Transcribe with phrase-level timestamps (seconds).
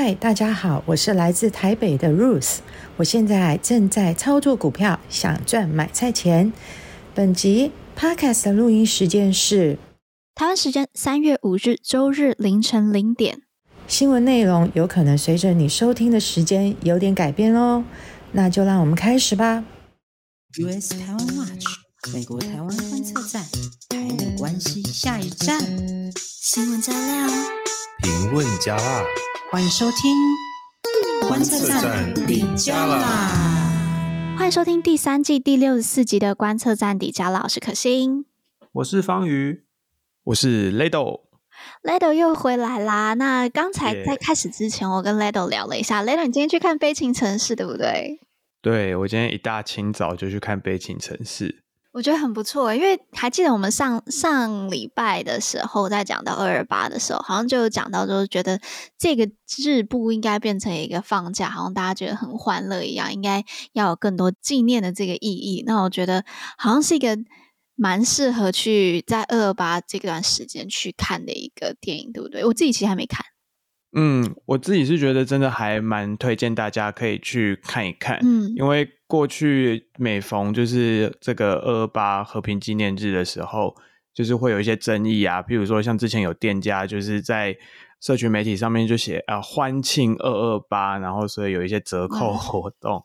[0.00, 2.58] 嗨，大家好，我是来自台北的 Ruth，
[2.98, 6.52] 我现在正在操作股票，想赚买菜钱。
[7.16, 9.76] 本集 Podcast 的录音时间是
[10.36, 13.42] 台湾时间三月五日周日凌晨零点。
[13.88, 17.82] 新闻内容有可能随着你收听的时间有点改变哦，
[18.30, 19.64] 那就让我们开始吧。
[20.60, 21.64] US 台湾 Watch，
[22.14, 23.42] 美国台湾观测站，
[23.88, 25.58] 台美关系下一站，
[26.24, 27.28] 新闻加料，
[28.04, 29.02] 评论加辣。
[29.50, 30.14] 欢迎收听
[31.26, 34.36] 观测站底加啦！
[34.36, 37.40] 欢迎收听第三季第六十四集的观测站底加啦。
[37.44, 38.26] 我是可心，
[38.72, 39.64] 我是方瑜，
[40.24, 43.14] 我是 Lado，Lado 又回来啦。
[43.14, 48.20] 那刚才在开始之前我跟 Lado 聊了一下，Lado 你今天去看《悲情城市》对不对？
[48.60, 51.48] 对，我今天一大清早就去看《悲情城市》。
[51.98, 58.60] 我觉得很不错，因为还记得我们上上礼拜的时候，在讲到二二八的时候，好像就有讲到，就是觉得
[58.96, 59.28] 这个
[59.60, 65.64] 日不应该变成一个放假，好像大家觉得很欢乐一样，应该要有更多纪念的这个意义。
[65.66, 66.24] 那我觉得
[66.56, 67.18] 好像是一个
[67.74, 72.44] 蛮适合去在二二八这段时间去看的一个电影，对不对？
[72.44, 73.26] 我自己其实还没看。
[73.96, 83.74] 嗯，我自己是觉得真的还蛮推荐大家可以去看一看，嗯，因为过去每逢就是这个二二八和平纪念日的时候，
[84.14, 87.56] 就是会有一些争议啊，譬如说像之前有店家就是在
[88.00, 93.02] 社群媒体上面就写啊欢庆二二八，然后所以有一些折扣活动，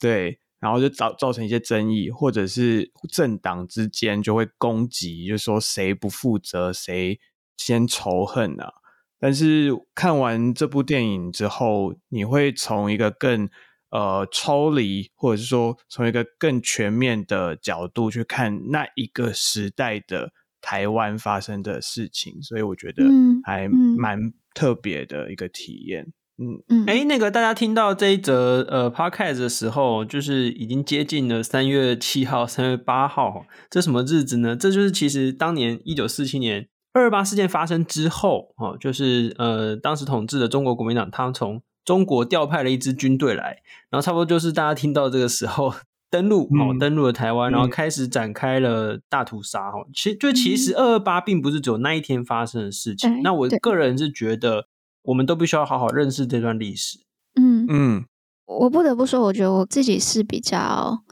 [0.00, 7.20] 对，然后就造造成一些争议，或者是政党之间就会攻击，就说谁不负责谁
[7.56, 8.72] 先仇恨啊。
[9.20, 13.48] 但是看完这部电影之后，你会从一个更
[13.94, 23.04] 呃抽离，或者是说从一个更全面的角度去看那一个时代的台湾发生的事情，所以我觉得
[23.44, 24.18] 还蛮
[24.52, 26.12] 特别的一个体验。
[26.36, 34.56] 嗯嗯，哎、欸，那个大家听到这一则呃 podcast 的时候，就是已经接近了三月七号、三月八号，这什么日子呢？
[34.56, 36.68] 这就是其实当年一九四七年。
[36.96, 45.74] 二二八事件发生之后，哦，就是呃，当时统治的中国国民党，他从中国调派了一支军队来，然后差不多就是大家听到这个时候
[46.10, 53.20] 登陆，哦，登陆了台湾，然后开始展开了大屠杀，哦，其实就其实二二八并不是只有那一天发生的事情。
[53.22, 54.66] 那我个人是觉得，
[55.02, 57.00] 我们都必须要好好认识这段历史。
[57.34, 58.04] 嗯嗯，
[58.46, 61.02] 我不得不说，我觉得我自己是比较。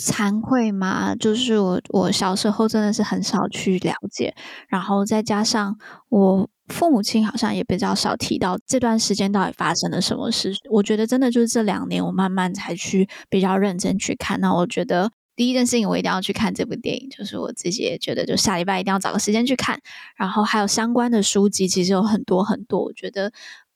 [0.00, 1.14] 惭愧嘛？
[1.14, 4.34] 就是我，我小时候真的是很少去了解，
[4.66, 5.78] 然后再加上
[6.08, 10.54] 我父母亲好像也比较少提到这段时间到底发生了什么事。
[10.70, 14.40] 我觉得真的就是这两年，我慢慢才去比较认真去看。
[14.40, 19.80] 那我觉得第一件事情，我一定要去看这部电影，就是我自己也觉得，就下礼拜一定要找个时间去看。
[20.16, 23.32] 然后还有相关的书籍，其实有很多很多，我觉得。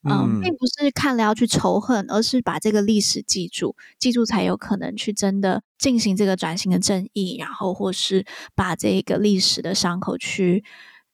[0.09, 8.25] 嗯，并不是看了要去仇恨，而是把这个历史记住，记住才有可能去真的进行这个转型的正义，然后或是
[8.55, 10.62] 把这个历史的伤口去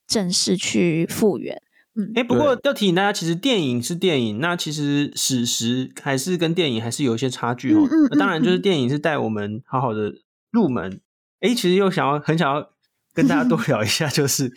[0.06, 1.62] 正式去复原。
[1.97, 7.81] 嗯，哎、欸，不过要提醒大家，其实电影是电影，那其实史实还是跟电影还是有一些差距哦。
[7.81, 10.12] 嗯嗯嗯、当然，就是电影是带我们好好的
[10.50, 11.00] 入门。
[11.41, 12.71] 哎、欸，其实又想要很想要。
[13.16, 14.53] 跟大家多聊一下，就 是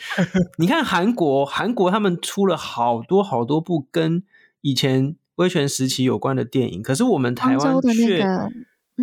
[0.58, 4.24] 你看韩国，韩国他们出了好多好多部跟
[4.62, 8.26] 以前威权时期有关的电影，可是我们台湾却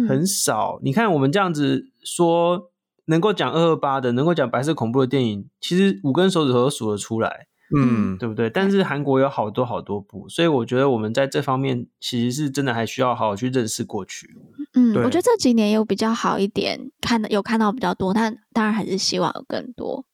[0.09, 0.81] 很少。
[0.83, 2.73] 你看我们这样子说，
[3.05, 7.47] 能够讲二二八的，能够讲白色恐怖的电影，其实五根手指头都数得出来。
[7.75, 8.51] 嗯，对不对？
[8.51, 14.29] 但是韩国有好多好多部，所以我觉得我们在这方面其实是真的还需要好好去认识过去。
[14.75, 20.05] 嗯，我觉得这几年有比较好一点，看有看到比较多，但当然还是希望有更多。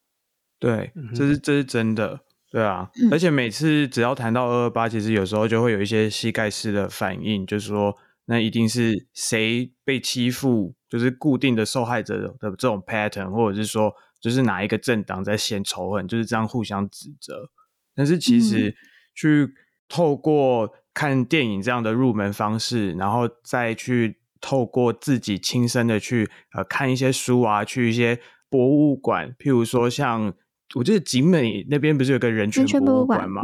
[0.59, 2.89] 对，这是这是真的，对啊。
[3.01, 7.95] 嗯、而且每次只要谈到二二八，其实有时候就会有一些膝盖式的反应，就是说
[8.25, 13.93] 那一定是谁被欺负，就是固定的受害者的这种 pattern，或者是说。
[14.21, 17.49] 就是哪一个政党在先仇恨，就是这样互相指责。
[17.95, 18.73] 但是其实
[19.15, 19.49] 去
[19.89, 28.19] 透过看电影这样的入门方式，然后再去透过自己亲身的去呃看一些书啊，去一些
[28.49, 30.33] 博物馆，譬如说像
[30.75, 33.41] 我记得景美那边不是有个人权博物馆吗？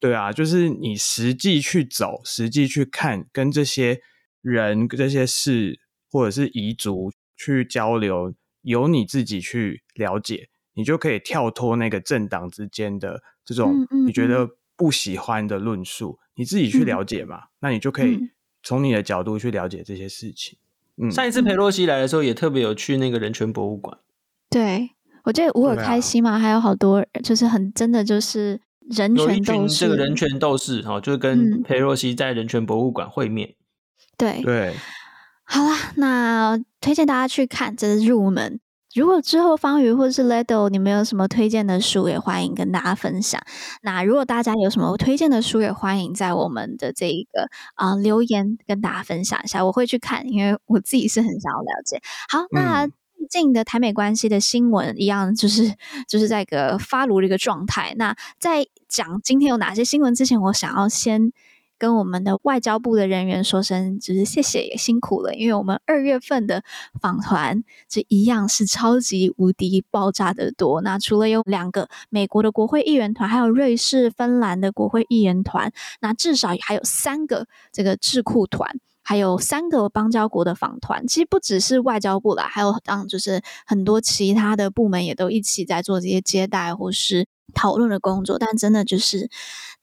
[0.00, 4.00] 对啊，就是你实际去走，实际去看，跟这些
[4.40, 5.78] 人、这些事
[6.10, 8.34] 或者是彝族去交流。
[8.64, 18.18] 由你自己去了解，你就可以跳脱那个政党之间的这种你觉得不喜欢的论述，嗯嗯，你自己去了解嘛，嗯，那你就可以
[18.62, 20.58] 从你的角度去了解这些事情。
[20.96, 23.98] 嗯，上一次裴洛西来的时候，也特别有去那个人权博物馆。
[24.48, 24.90] 对，
[25.24, 33.54] 我觉得吴尔开西嘛，还有好多，就是很真的就是人权斗士，这个人权斗士哈，就是跟裴洛西在人权博物馆会面。
[34.16, 34.72] 对对，
[35.44, 38.60] 好啦，那推荐大家去看，这是入门。
[38.94, 43.42] 如果之后方宇或者是 Ledo，你们有什么推荐的书，也欢迎跟大家分享。
[43.82, 52.00] 那如果大家有什么推荐的书，也欢迎在我们的这一个啊、呃、留言跟大家分享一下，我会去看，因为我自己是很想要了解。
[52.28, 55.74] 好，那最近的台美关系的新闻一样，就是
[56.08, 57.94] 就是在一个发炉的一个状态。
[57.96, 61.32] 那在讲今天有哪些新闻之前，我想要先。
[61.78, 66.62] 跟我们的外交部的人员说声，就是谢谢也辛苦了，因为我们二月份的
[67.00, 70.80] 访团这一样是超级无敌爆炸的多。
[70.82, 81.06] 那除了有两个美国的国会议员团，还有瑞士、芬兰的国会议员团，那至少还有三个这个智库团，还有三个邦交国的访团。
[81.06, 87.26] 其实不只是外交部啦，还有当就是很多其他的部门也都一起在做这些接待或是。
[87.52, 89.30] 讨论的工作，但真的就是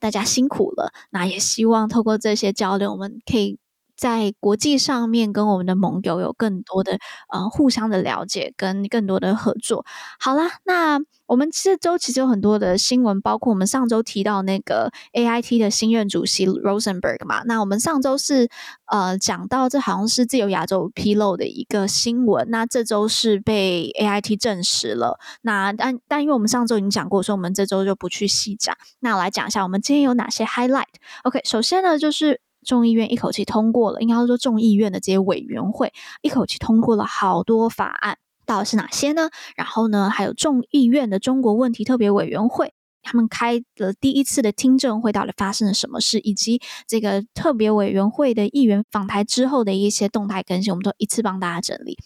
[0.01, 0.91] 大家辛苦了。
[1.11, 3.57] 那也希望透过这些交流，我们可以
[4.01, 6.97] 在国际上面跟我们的盟友有更多的
[7.31, 9.85] 呃互相的了解，跟更多的合作。
[10.19, 10.99] 好啦，那。
[11.27, 17.41] 我们这周其实有很多的新闻，包括我们上周提到那个 AIT 的新任主席 Rosenberg 嘛。
[17.45, 18.49] 那我们上周是
[18.87, 25.17] 呃讲到这好像是自由亚洲披露的一个新闻，那这周是被 AIT 证实了。
[25.41, 28.75] 那但但因为我们上周已经讲过，所以我们这周就不去细讲。
[28.99, 30.83] 那我来讲一下我们今天有哪些 highlight。
[31.23, 38.17] OK，首先呢就是众议院一口气通过了，应该说众议院的这些委员会一口气通过了好多法案。
[38.45, 39.29] 到底是哪些呢？
[39.55, 46.19] 然后呢，还有众议院的中国问题特别委员会，他们开了第一次的听证会，到底发生了什么事？
[46.19, 51.97] 以及这个特别委员会的议员访台之后的一些动态更新，我们都一次帮大家整理。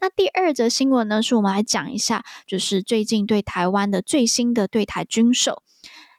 [0.00, 5.62] 那第二则新闻呢，是我们来讲一下，就是最近对台湾的最新的对台军售。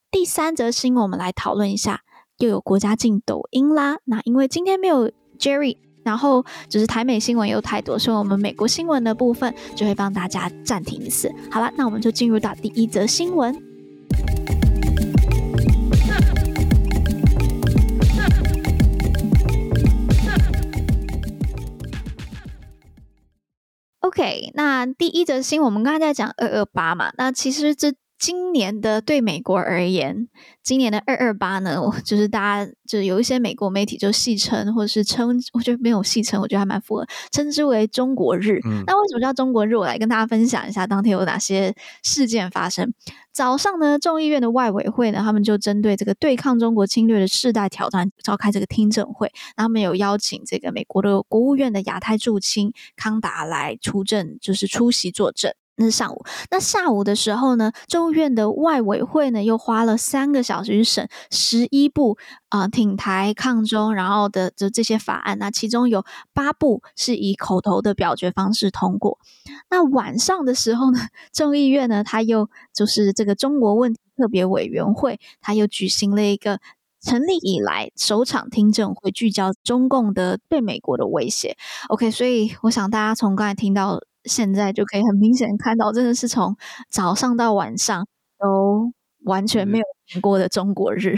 [0.09, 2.01] 第三则新闻，我们来讨论一下，
[2.37, 3.97] 又有国家进抖音啦。
[4.05, 5.77] 那因为今天没有 Jerry。
[6.05, 11.33] 然后只是台美新闻又太多，所以我们美国新闻的部分就会帮大家暂停一次。
[11.49, 13.51] 好了，那我们就进入到第一则新闻。
[24.01, 27.91] OK，那第一则新闻我们刚才在讲二二八嘛，那其实这。
[28.17, 30.27] 今年的对美国而言，
[30.63, 38.59] 今年的二二八呢，就是大家就是有一些美国媒体就戏称，或者是称，我觉得没有戏称，我觉得还蛮符合，称之为中国日。
[38.65, 38.83] 嗯。
[38.87, 39.75] 那为什么叫中国日？
[39.75, 42.93] 我来跟大家分享一下当天有哪些事件发生。
[43.33, 55.53] 早上呢，众议院的外委会呢，他们就针对这个对抗中国侵略的世代挑战召开这个听证会，他们有邀请这个美国的国务院的亚太驻青康达来出证，就是出席作证。
[55.77, 62.17] 那是上午，那下午的时候呢，众院的外委会呢又花了三个小时去审十一部
[62.47, 69.19] 啊、挺台抗中，然后的就这些法案，那其中有八部是以口头的表决方式通过。
[69.69, 70.99] 那晚上的时候呢，
[71.33, 76.61] 众议院呢，他又就是这个中国问题特别委员会，他又举行了一个
[77.01, 81.57] 成立以来首场听证会，聚焦中共的对美国的威胁。
[81.89, 83.99] OK，所以我想大家从刚才听到。
[84.25, 86.55] 现在就可以很明显看到，真的是从
[86.89, 88.05] 早上到晚上
[88.39, 88.91] 都
[89.23, 91.17] 完全没有停过的中国日。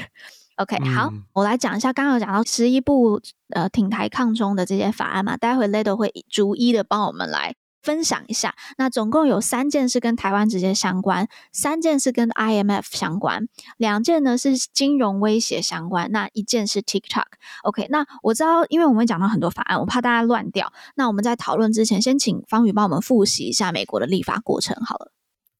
[0.57, 3.21] OK，好，我来讲一下，刚刚有讲到十一部
[3.54, 7.54] 呃挺台抗中的这些法案嘛，待会 Ledo 会逐一的帮我们来。
[7.88, 17.24] 分享一下，那总共有三件是跟台湾直接相关，三件是跟 IMF 相关，两件呢是金融威胁相关，那一件是 TikTok。
[17.64, 20.74] OK，那我知道，因为我们讲到很多法案，我怕大家乱掉。
[20.96, 25.14] 那我们在讨论之前，先请方宇帮我们复习一下美国的立法过程好了。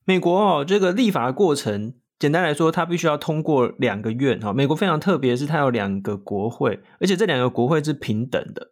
[0.04, 4.52] 美国哦，这个立法过程，简单来说，它必须要通过两个院哈。
[4.52, 8.72] 美国非常特别，是它有两个国会，而且这两个国会是平等的。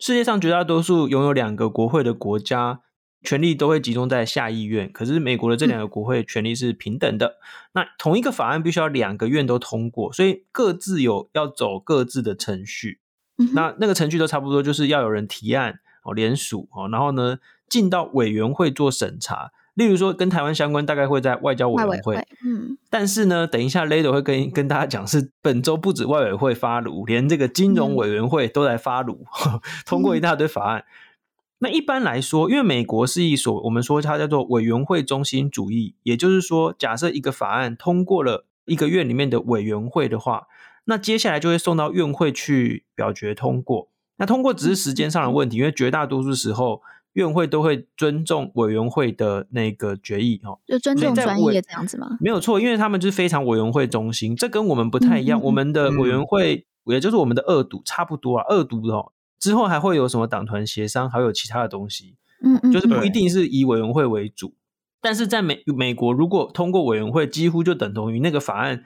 [0.00, 2.80] 世界上绝大多数拥有两个国会的国家。
[3.26, 7.26] 权力都会集中在下议院，可是美国的这两个国会权力是平等的。
[7.26, 7.34] 嗯。
[7.72, 13.00] 那同一个法案必须要两个院都通过，所以各自有要走各自的程序。
[13.36, 13.50] 嗯。
[13.52, 19.50] 那那个程序都差不多，就是要有人提案哦，联署哦，然后呢进到委员会做审查。
[19.74, 22.16] 例如说跟台湾相关，大概会在外交委员会。
[22.44, 22.78] 嗯。
[22.88, 30.78] 但是呢，等一下 Ledo 会跟跟大家讲，是本周不止外委会发炉，连这个金融委员会都来发炉，嗯， 通过一大堆法案。
[30.78, 30.84] 嗯
[31.58, 40.48] 那一般来说，因为美国是一所我们说它叫做委员会中心主义，也就是说，假设一个法案通过了一个院里面的委员会的话，
[40.84, 43.88] 那接下来就会送到院会去表决通过。
[44.18, 46.82] 那通过只是时间上的问题，因为绝大多数时候
[47.14, 52.18] 院会都会尊重委员会的那个决议哦，就尊重专业这样子吗？
[52.20, 55.40] 没有错，因为他们就是非常委员会中心，这跟我们不太一样。
[55.42, 64.54] 我们的委员会也就是我们的二读差不多啊，二读哦之后还会有什么党团协商，还有其他的东西，嗯，嗯，就是不一定是以委员会为主。
[65.00, 68.82] 但是在美美国，如果通过委员会，几乎就等同于那个法案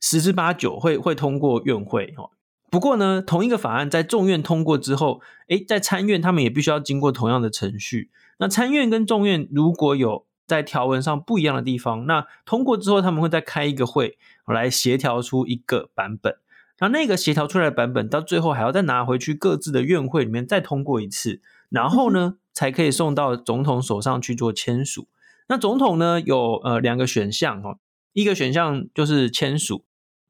[0.00, 2.30] 十之八九会会通过院会哦。
[2.70, 8.10] 不过呢，同一个法案在众院通过之后，诶，在参院他们也必须要经过同样的程序。
[8.38, 16.36] 那参院跟众院如果有在条文上不一样的地方，那通过之后他们会再开一个会来协调出一个版本。
[16.80, 25.08] 那那个协调出来的版本到最后还要再拿回去各自的院会里面再通过一次，然后呢才可以送到总统手上去做签署。
[25.48, 27.78] 那总统呢有呃两个选项哦，
[28.12, 29.84] 一个选项就是签署。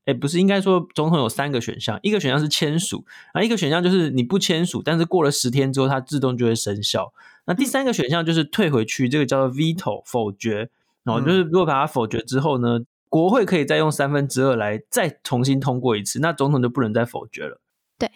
[0.07, 7.15] 哎，不是，应该说总统有三个选项，一个选项是签署，然后一个选项就是你不签署，但是过了十天之后，它自动就会生效。
[7.47, 10.69] 那第三个选项就是退回去，这个叫做 veto 否决，
[11.05, 12.81] 然后就是如果把它否决之后呢，
[13.15, 17.61] 国会可以再用三分之二来再重新通过一次，那总统就不能再否决了。
[17.97, 18.11] 对，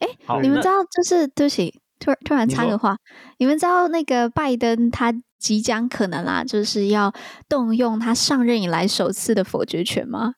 [0.00, 0.08] 哎，
[0.42, 2.96] 你们知道就是对不起，突突然插个话，
[3.38, 7.14] 你，你们知道那个拜登他即将可能啦，就是要
[7.48, 10.34] 动用他上任以来首次的否决权吗？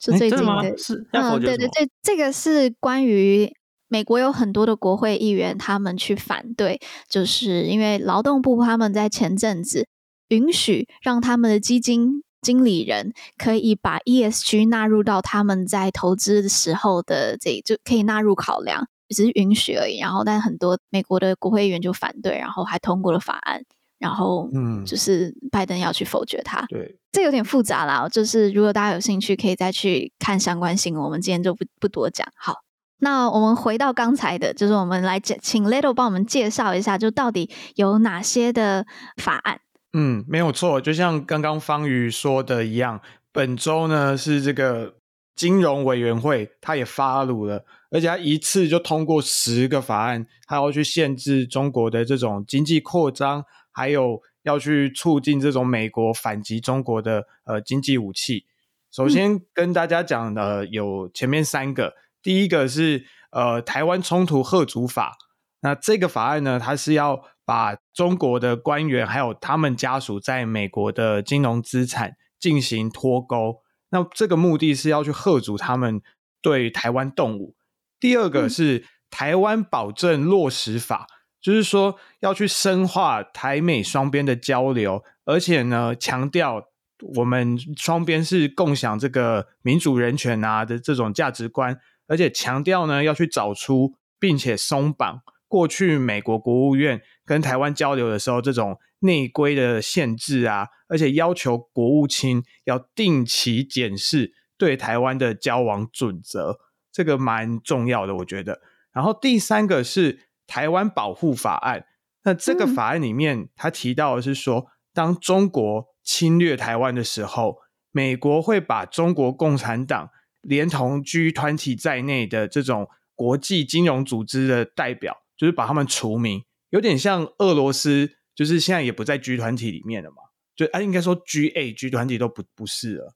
[0.00, 3.54] 是最近的，的是嗯，对对对，这个是关于
[3.86, 9.86] 美国有很多的国会议员，他们去反对，就是因为劳动部他们在前阵子
[10.30, 19.98] 允许让他们的基金经理人可以把 ESG 纳入到他们在投资的时候的这就可以纳入考量，只是允许而已。
[19.98, 23.64] 然后，但很多美国的国会议员就反对，然后还通过了法案。
[23.98, 26.62] 然后，嗯，就是拜登要去否决它。
[26.68, 28.06] 对，这有点复杂啦。
[28.06, 31.02] 就是如果大家有兴趣，可以再去看相关新闻。
[31.02, 32.28] 我们今天就不不多讲。
[32.36, 32.56] 好，
[32.98, 38.84] 那我们回到刚才的，就是我们来请 Leto 帮我们介绍一下，就到底有哪些的
[39.16, 39.60] 法案。
[39.94, 43.00] 嗯，没有错，就像刚刚方瑜说的一样，
[43.32, 44.96] 本周呢是这个
[45.34, 53.44] 金融委员会，他也发炉了，而且他一次就通过十个法案，他要去限制中国的这种经济扩张。
[53.76, 58.46] 还有要去促进这种美国反击中国的呃经济武器。
[58.92, 65.18] 首先跟大家讲的有前面三个，第一个是呃台湾冲突吓阻法。
[65.62, 73.60] 那这个法案呢，它是要把中国的官员还有他们家属在美国的金融资产进行脱钩。
[73.90, 76.02] 那这个目的是要去吓阻他们
[76.40, 77.54] 对台湾动武。
[78.00, 81.06] 第二个是台湾保证落实法。
[81.40, 86.68] 就是说要去深化台美双边的交流，而且呢，强调
[87.16, 106.58] 我们双边是共享这个民主人权啊的这种价值观，而且强调呢要去找出并且松绑过去美国国务院跟台湾交流的时候这种内规的限制啊，而且要求国务卿要定期检视对台湾的交往准则，
[106.92, 108.60] 这个蛮重要的，我觉得。
[108.92, 110.28] 然后第三个是。
[110.46, 111.86] 台湾保护法案，
[112.24, 117.56] 那这个法案里面，他提到的是说，当中国侵略台湾的时候，
[117.90, 120.10] 美国会把中国共产党
[120.42, 130.16] 连同 G 团体在内的这种国际金融组织的代表，就是把他们除名，有点像俄罗斯，就是现在也不在 G 团体里面了嘛，
[130.56, 133.14] 就啊，应该说 G A G 团体都不不是了，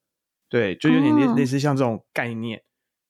[0.48, 2.62] 对，就有点类类似像这种概念，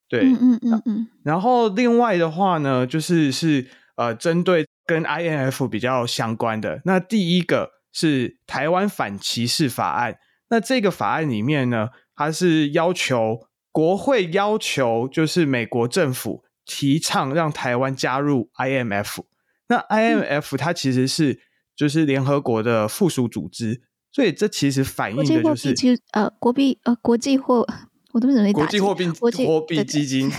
[0.08, 3.68] 对，嗯嗯嗯嗯，然后另外的话呢，就是是。
[3.98, 10.20] 呃，针对跟 I N F 比较相关的，那第一个是台湾反歧视法案。
[10.50, 19.24] 那这个法案里面呢，它是要求国会要求，就是美国政府提倡让台湾加入 IMF。
[19.68, 21.40] 那 IMF 它其实是
[21.76, 27.66] 就是联合国的附属组织，所以这其实反映的就是呃国币呃国际货，
[28.12, 29.08] 我都没怎么国际货币
[29.46, 30.30] 货币基金。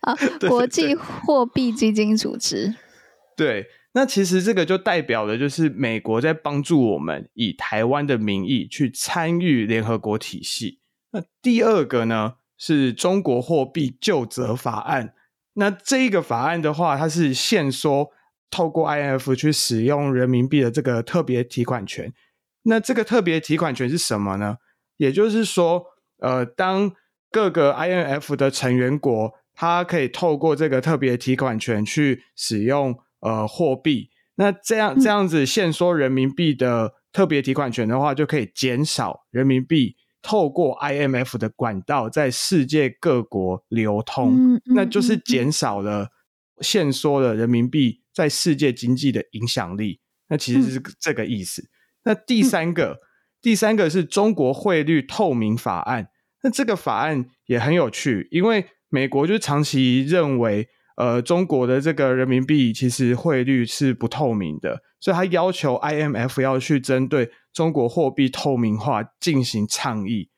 [0.00, 0.16] 啊，
[0.48, 2.74] 国际货币基金组织。
[3.36, 10.80] 对，那其实这个就代表的就是美国在帮助我们以台湾的名义去参与联合国体系。
[11.12, 15.14] 那第二个呢，是中国货币救责法案。
[15.58, 18.10] 那这个法案的话，它是限缩
[18.48, 22.12] 透过 IMF 去使用人民币的这个特别提款权。
[22.62, 24.58] 那这个特别提款权是什么呢？
[24.98, 25.84] 也就是说，
[26.18, 26.92] 呃，当
[27.30, 39.96] 各个 IMF 的成员国，它可以透过这个特别提款权去使用呃货币，那这样这样子限缩人民币的特别提款权的话，就可以减少人民币
[40.28, 46.10] 透过 IMF 的管道在世界各国流通，那就是减少了
[46.60, 50.00] 限缩了人民币在世界经济的影响力。
[50.28, 51.62] 那其实是这个意思。
[51.62, 51.68] 嗯、
[52.04, 52.98] 那第三个，嗯、
[53.40, 56.10] 第三个是中国汇率透明法案。
[56.42, 60.68] 那这个法案也很有趣，因为美国就长期认为，
[60.98, 70.30] 呃，中国的这个人民币其实汇率是不透明的，所以他要求 IMF 要去针对中国货币透明化进行倡议。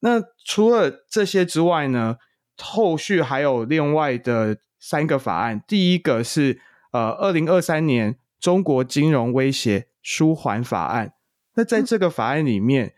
[0.00, 2.16] 那除了这些之外呢，
[2.58, 5.62] 后续还有另外的三个法案。
[5.66, 6.60] 第一个是
[6.92, 11.14] 呃，二零二三年中国金融威胁舒缓法案。
[11.54, 12.94] 那在这个法案里面，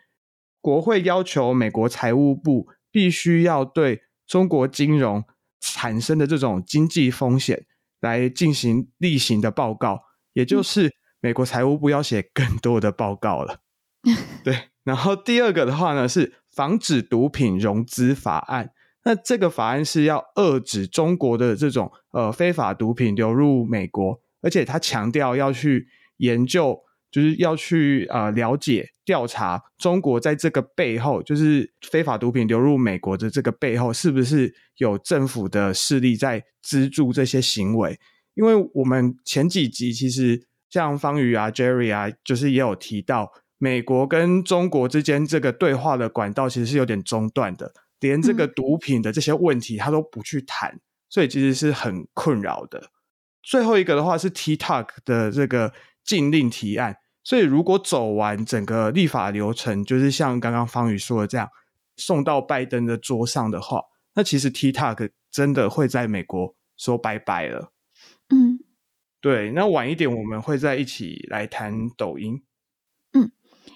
[0.61, 5.25] 国会要求美国财务部必须要对中国金融
[5.61, 7.67] 产生的这种经济风险
[8.01, 13.61] 来进行例行的报告，也就是美国财务部要写更多的报告了。
[14.45, 16.35] 对，然后第二个的话呢是。
[16.51, 18.73] 防止毒品融资法案，
[19.05, 26.77] 那这个法案是要遏制中国的这种呃非法毒品流入美国，而且他强调要去研究，
[27.13, 38.01] 就是要去呃了解调查中国在这个背后，就是非法毒品流入美国的这个背后，是不是有政府的势力在资助这些行为？
[38.35, 43.33] 因为我们前几集其实像方宇啊、Jerry 啊，就是也有提到。
[43.61, 52.91] 美国跟中国之间这个对话的管道其实是有点中断的，连这个毒品的这些问题他都不去谈，所以其实是很困扰的。
[53.43, 55.73] 最后一个的话是 TikTok 的这个
[56.05, 61.49] 禁令提案，所以如果走完整个立法流程，就是像刚刚方宇说的这样，
[61.97, 63.83] 送到拜登的桌上的话，
[64.15, 67.73] 那其实 TikTok 真的会在美国说拜拜了。
[69.19, 69.51] 嗯，对。
[69.53, 72.43] 那晚一点我们会再一起来谈抖音。
[73.13, 73.31] 嗯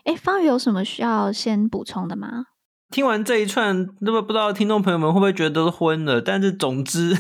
[0.05, 2.47] 哎，方宇有什么需要先补充的吗？
[2.91, 6.21] 听完这一串，那么不知道听众朋友们会不会觉得都是昏了？
[6.21, 7.17] 但是总之，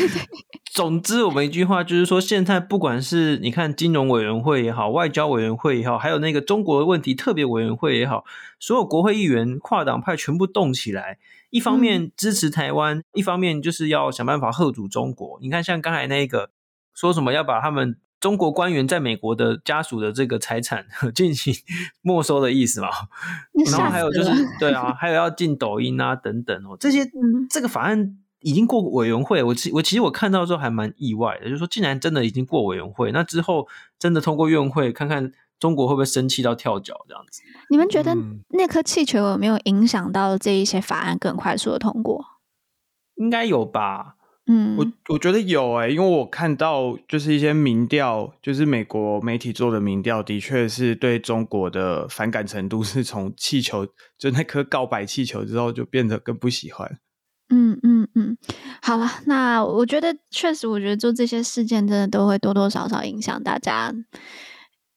[0.72, 8.24] 总之，我们一句话就是说，现在不管是你看金融委员会也好，外交委员会也好，还有那个中国问题特别委员会也好，
[8.58, 11.18] 所有国会议员、跨党派全部动起来，
[11.50, 15.38] 一方面支持台湾，嗯、一方面就是要想办法吓阻中国。
[15.42, 16.48] 你看，像刚才那个
[16.94, 17.96] 说什么要把他们。
[18.22, 21.52] 中国官员在美国的家属的这个财产 进行
[22.02, 22.86] 没收的意思 嘛？
[23.68, 27.00] 然后还有就是，对啊，还有要进抖音啊等等哦，这些
[27.50, 33.66] 这个法案已经过委员会，我其我其实我看到之后还蛮意外的，就是说竟然真的已经过委员会，那之后
[33.98, 37.42] 真的通过院会，看看中国会不会生气到跳脚这样子？
[37.70, 38.16] 你们觉得
[38.50, 42.24] 那颗气球有没有影响到这一些法案更快速的通过？
[43.16, 44.14] 应该有吧。
[44.54, 53.86] 嗯，我我觉得有诶、欸，因为我看到就是一些民调，就是美国媒体做的民调，的确是对中国的反感程度是从气球
[54.18, 56.98] 就那颗告白气球之后就变得更不喜欢。
[57.48, 58.36] 嗯嗯嗯，
[58.82, 63.94] 好了，那我觉得确实，我觉得做这些事件真的都会多多少少影响大家，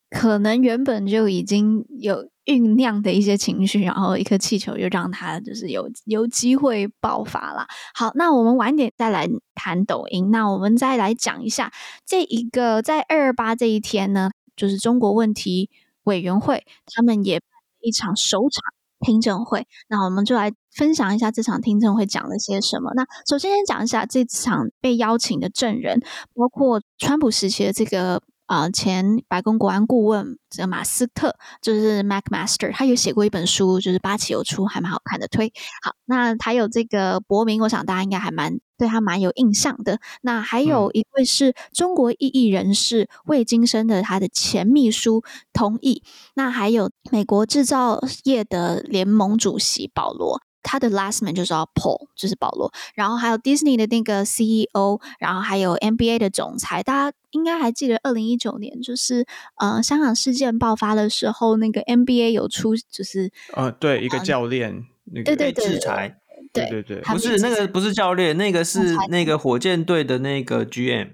[0.09, 2.29] 可能原本就已经有。
[2.45, 7.67] 酝酿的一些情绪，然后一颗气球又让它就是有有机会爆发了。
[7.93, 10.29] 好，那我们晚点再来谈抖音。
[10.31, 11.71] 那我们再来讲一下
[12.05, 15.69] 这一个在二二八这一天呢，就是中国问题
[16.03, 17.41] 委员会他们也
[17.81, 18.61] 一场首场
[18.99, 19.67] 听证会。
[19.87, 22.91] 那我们就来分享一下这场听证会讲了些什么。
[22.95, 25.99] 那首先先讲一下这场被邀请的证人，
[26.35, 28.21] 包括川普时期的这个。
[28.45, 35.27] 啊、呃，前白宫国安顾问这个马斯特就是 MacMaster，他有写过一本书，就是八旗有出，还蛮好看的。
[35.27, 39.99] 推好，那还有这个伯明，我想大家应该还蛮对他蛮有印象的。
[40.21, 46.03] 那还有一位是中国异议人士魏京生的他的前秘书同意。
[46.35, 50.41] 那还有美国制造业的联盟主席保罗。
[50.65, 52.73] 他的 last name 就叫 Paul，就是保罗。
[52.95, 56.81] 然后还有 Disney 的那个 CEO，然后还有 NBA 的总裁。
[56.81, 59.25] 大家应该还记得，二零一九年就是
[59.57, 66.17] 呃香港事件爆发的时候，那个 NBA 有出就是呃对一个教练那个被制裁，
[66.51, 71.13] 对对对，不是那个不是教练，那个是那个火箭队的那个 GM。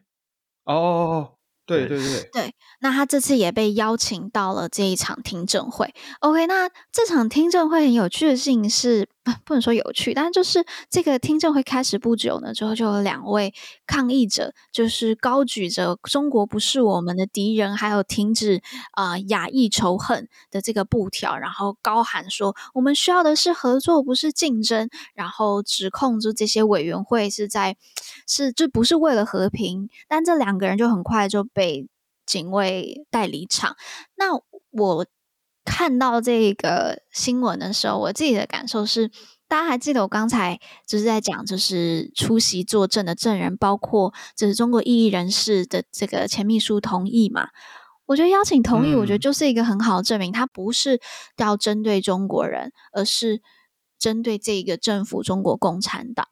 [0.64, 1.34] 哦。
[1.64, 5.94] 对对对对，那他这次也被邀请到了这一场听证会。
[6.20, 9.08] OK，那这场听证会很有趣的事情是，
[9.46, 13.54] 不能说有趣，但就是这个听证会开始不久呢，之后就有两位
[13.86, 27.76] 抗议者，就是高举着“中国不是我们的敌人”，还有“停止啊、呃、亚裔仇恨”的这个布条，然后高喊说：“我们需要的是合作，不是竞争。”然后指控就这些委员会是在
[28.28, 31.88] 是就不是为了和平，但这两个人就很快就被
[32.26, 33.76] 警卫带离场。
[34.15, 34.36] 那
[34.72, 35.06] 我。
[35.63, 39.10] 看到这个新闻的时候，我自己的感受是，
[39.47, 47.50] 大家还记得我刚才就是在讲，就是出席作证的证人，包括就是中国异议人士的这个前秘书同意嘛？
[48.08, 51.00] 我觉得邀请同意，我觉得就是一个很好的证明，他不是
[51.38, 53.41] 要针对中国人，而是
[53.97, 56.28] 针对这个政府——中国共产党。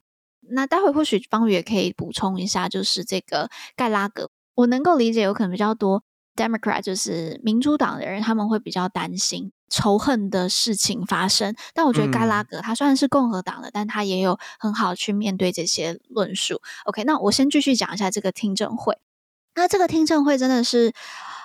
[0.52, 6.02] 那待会或许方宇也可以补充一下，就是这个盖拉格，我能够理解，有可能比较多
[6.40, 11.54] Democrat 就是民主党的人，他们会比较担心仇恨的事情发生。
[11.74, 16.62] 但我觉得盖拉格他虽然是共和党的，但他也有很好去面对这些论述。
[16.86, 18.96] OK，那我先继续讲一下这个听证会。
[19.54, 20.94] 那这个听证会真的是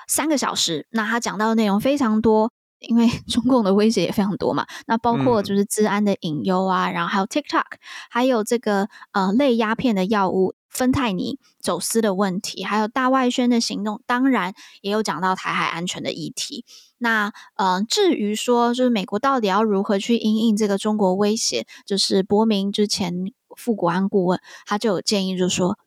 [0.08, 2.52] 三个小时，那他讲到的内容非常多。
[2.80, 7.64] 因为 中共的威胁也非常多嘛，那包括就是治安的隐忧啊，嗯、然后还有 TikTok，
[8.10, 16.66] 还有这个呃类鸦片的药物芬太尼走私的问题，还有大外宣的行动，当然也有讲到台海安全的议题。
[16.98, 23.14] 那呃，至于说就是美国到底要如何去因应这个中国威胁，就是伯明之前
[23.56, 25.78] 副国安顾问他就有建议，就是说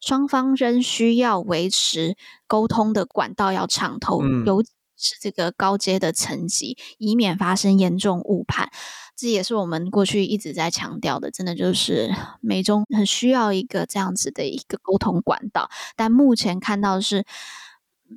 [0.00, 4.44] 双方仍需要维持沟通的管道要畅通。
[4.96, 8.70] 是这个高阶的层级，以免发生严重误判。
[9.16, 15.70] 这也是我们过去一直在强调的，真的就是美中很需要一个这样子的一个沟通管道。
[15.96, 17.24] 但目前看到是，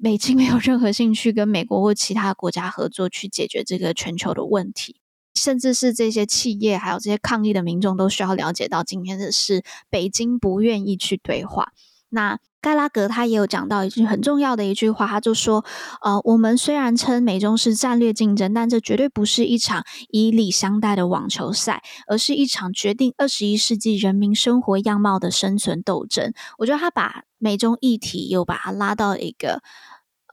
[0.02, 4.98] 美国没有任何兴趣跟美国或其他国家合作去解决这个全球的问题，
[5.36, 11.72] 甚至是这些企业还有这些抗议的民众都需要了解到，今天的是北京不愿意去对话。
[12.10, 15.64] 那盖拉格他也有讲到一句很重要的一句话，他就说
[16.04, 29.62] ：“呃，我们虽然称美中是战略竞争，但这绝对不是一场以礼相待的网球赛，而是一场决定二十一世纪人民生活样貌的生存斗争。”我觉得他把美中议题又把它拉到一个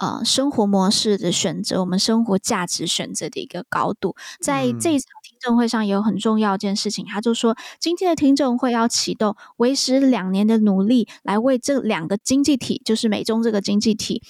[0.00, 5.08] 呃生活模式的选择，我们生活价值选择的一个高度，在这一场。
[5.46, 14.22] 证会上也有很重要一件事情，他就说，今天的听证会要启动为时两年的努力，来为这两个经济体，就是美中这个经济体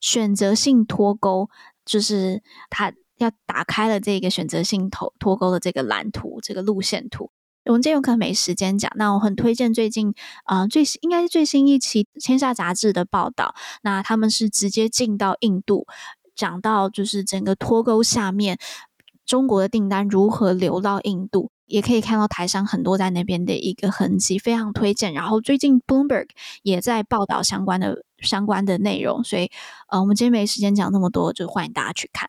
[0.00, 1.48] 选择性脱钩，
[1.84, 7.30] 就是他要打开了这个选择性脱脱钩的这个蓝图，这个路线图。
[7.66, 10.12] 我们今天有可能没时间讲，那我很推荐最近
[10.44, 15.86] 啊、呃、最应该是最新一期《天下杂志》的报道，那他们是直接进到印度，
[16.34, 18.58] 讲到就是整个脱钩下面。
[19.26, 25.14] 中国的订单如何流到印度，也可以看到台商很多在那边的一个痕迹，非常推荐。
[25.14, 26.28] 然后最近 Bloomberg
[26.62, 29.50] 也在报道相关的相关的内容，所以
[29.88, 32.28] 呃，我们今天没时间讲那么多，就欢迎大家去看。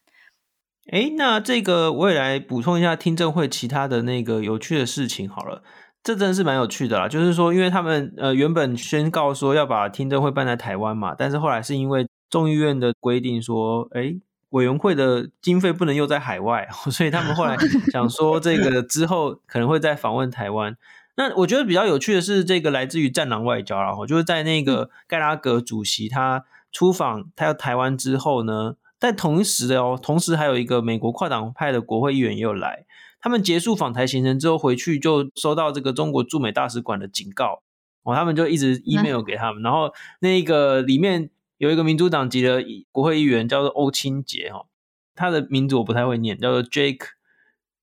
[0.89, 5.63] 哎，那这个我也来补充一下听证会其他的那个有趣的事情好了，
[6.01, 7.09] 这真的是蛮有趣的啦。
[7.09, 14.15] 就是说，因为他们呃原本宣告说要把听证会办在台湾嘛，但是后来是因为众议院的规定说，哎。
[14.49, 17.57] 委员会的经费不能用在海外， 所以他们后来
[17.91, 20.77] 想说，这个之后可能会再访问台湾。
[21.17, 32.85] 那我觉得比较有趣的是，这个来自于战狼外交，然后就是在那个盖拉格主席他出访他要台湾之后呢，在同时的哦，同时还有一个美国跨党派的国会议员也有来。
[33.21, 37.61] 他们结束访台行程之后回去，就收到这个中国驻美大使馆的警告
[38.03, 41.29] 哦，他们就一直 email 给他们，然后那个里面。
[41.57, 44.65] 有一个民主党籍的国会议员叫做欧清杰哈，
[45.15, 47.05] 他的名字我不太会念，叫做 Jake，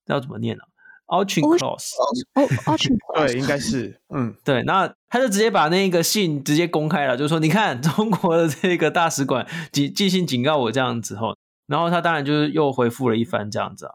[0.07, 0.63] 要怎么念呢、
[1.07, 13.95] 啊、 Auchincloss 哦，Auchincloss 对，应该是，嗯，对，那他就直接把那个信直接公开了，就是说，你看 中国的这个大使馆寄寄信警告我这样子哈，然后他当然就是又回复了一番这样子啊。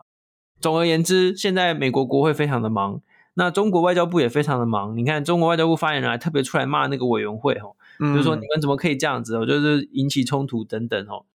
[0.60, 3.00] 总而言之，现在美国国会非常的忙，
[3.36, 4.98] 那中国外交部也非常的忙。
[4.98, 7.54] 你看，中国外交部发言人还特别出来骂那个委员会
[8.00, 8.12] 哈。
[8.14, 9.36] 就是说，你们怎么可以这样子？
[9.36, 11.26] 哦，就是引起冲突等等哦。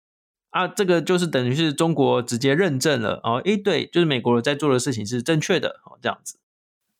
[0.50, 3.40] 啊，这个就是等于是中国直接认证了哦。
[3.46, 6.36] 诶，对，就是美国在做的事情是正确的哦，这样子。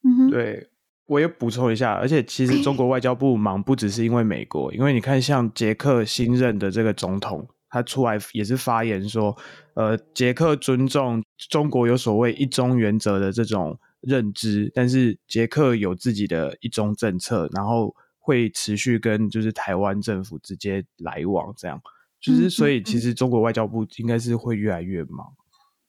[0.03, 0.71] 嗯哼，对，
[1.05, 9.37] 我也补充一下，而且其实中国外交部忙不只是因为美国，因为你看像捷克新任的这个总统，他出来也是发言说，
[9.75, 17.95] 呃，捷克尊重中国有所谓一中原则的这种认知，但是捷克有自己的一中政策，然后。
[18.25, 21.81] 会持续跟就是台湾政府直接来往，这样
[22.21, 25.27] 就是所以其实中国外交部应该是会越来越忙，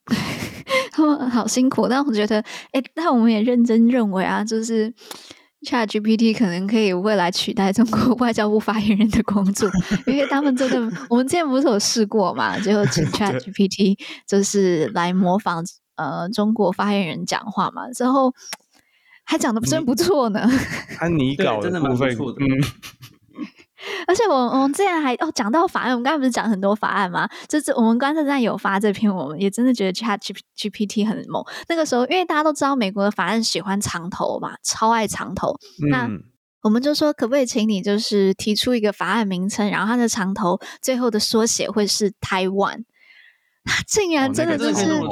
[0.90, 1.86] 他们好辛苦。
[1.86, 2.40] 但我觉得，
[2.72, 4.92] 哎，但我们也认真认为啊，就是
[5.62, 9.70] ChatGPT 可能可以未来取代中国外交部发言人的工作，
[10.08, 18.34] 因为他们真的，我们之前不是有试过嘛，就请 ChatGPT 就是来模仿呃中国发言人讲话嘛，之后。
[19.24, 20.48] 还讲的真不错呢，
[20.96, 22.08] 他拟稿的部分，
[22.38, 22.46] 嗯，
[24.06, 27.28] 而而且我我们之前还哦讲到法案，我们刚才不是讲很多法案吗？
[27.48, 30.20] 就是我们观测站有发这篇，我们也真的觉得 Chat
[30.56, 31.44] GPT 很猛。
[31.68, 35.58] 那个时候，因为大家都知道美国的法案喜欢长头嘛，超爱长头。
[35.82, 36.08] 嗯、那
[36.62, 42.84] 我们就说，可不可以请你就是提出一个法案名称，然后它的长头最后的缩写会是 Taiwan？
[43.64, 44.92] 他竟然真的就是。
[44.92, 45.08] 哦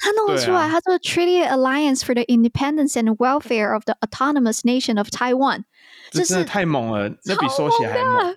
[0.00, 5.64] 他弄得出来，他说 Treaty Alliance for the Independence and Welfare of the Autonomous Nation of Taiwan，
[6.10, 8.34] 这真的太猛了，那比缩写还猛。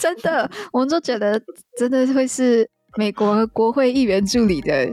[0.00, 1.40] 真的，我们就觉得
[1.76, 4.88] 真的会是美国国会议员助理的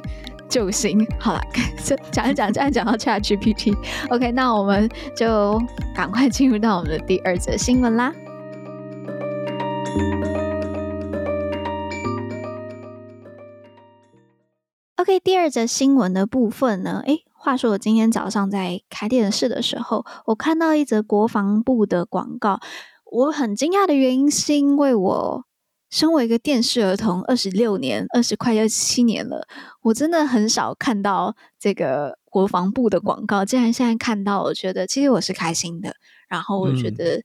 [0.49, 1.05] 救星。
[1.19, 1.41] 好了，
[2.11, 5.61] 讲一讲，这样讲到 Chat GPT，OK，那我们就
[5.95, 8.13] 赶快进入到我们的第二则新闻啦。
[15.05, 17.03] OK，第二则新闻的部分呢？
[17.05, 22.59] 诶，话说我今天早上在开电视的时候，我看到一则国防部的广告。
[23.11, 25.45] 我很惊讶的原因是因为我
[25.91, 29.47] 身为一个电视儿童，二十六年、二十快二十七年了，
[29.83, 33.45] 我真的很少看到这个国防部的广告。
[33.45, 35.93] 既然现在看到，我觉得其实我是开心的。
[36.27, 37.21] 然后我觉得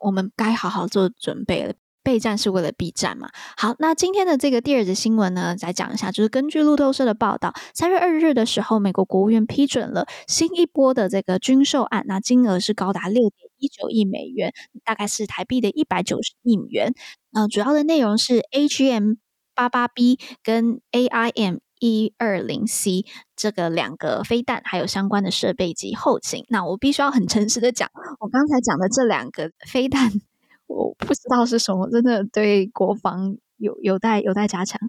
[0.00, 1.74] 我们该好好做准备了。
[2.10, 3.30] 备战是为了避战嘛？
[3.56, 14.52] 好，那今天的这个第二则新闻呢，再讲一下，就是根据路透社的报道，三月二日的时候，美国国务院批准了新一波的这个军售案，那金额是高达六点一九亿美元，
[14.84, 16.92] 大概是台币的一百九十亿美元。
[17.32, 19.18] 呃，主要的内容是 AGM
[19.54, 23.04] 八八 B 跟 AIM 一二零 C
[23.36, 26.44] 这个两个飞弹，还有相关的设备及后勤。
[26.48, 30.10] 那我必须要很诚实的讲，我刚才讲的这两个飞弹。
[30.70, 34.80] 我不知道是什么，真的对国防有有待有待加强。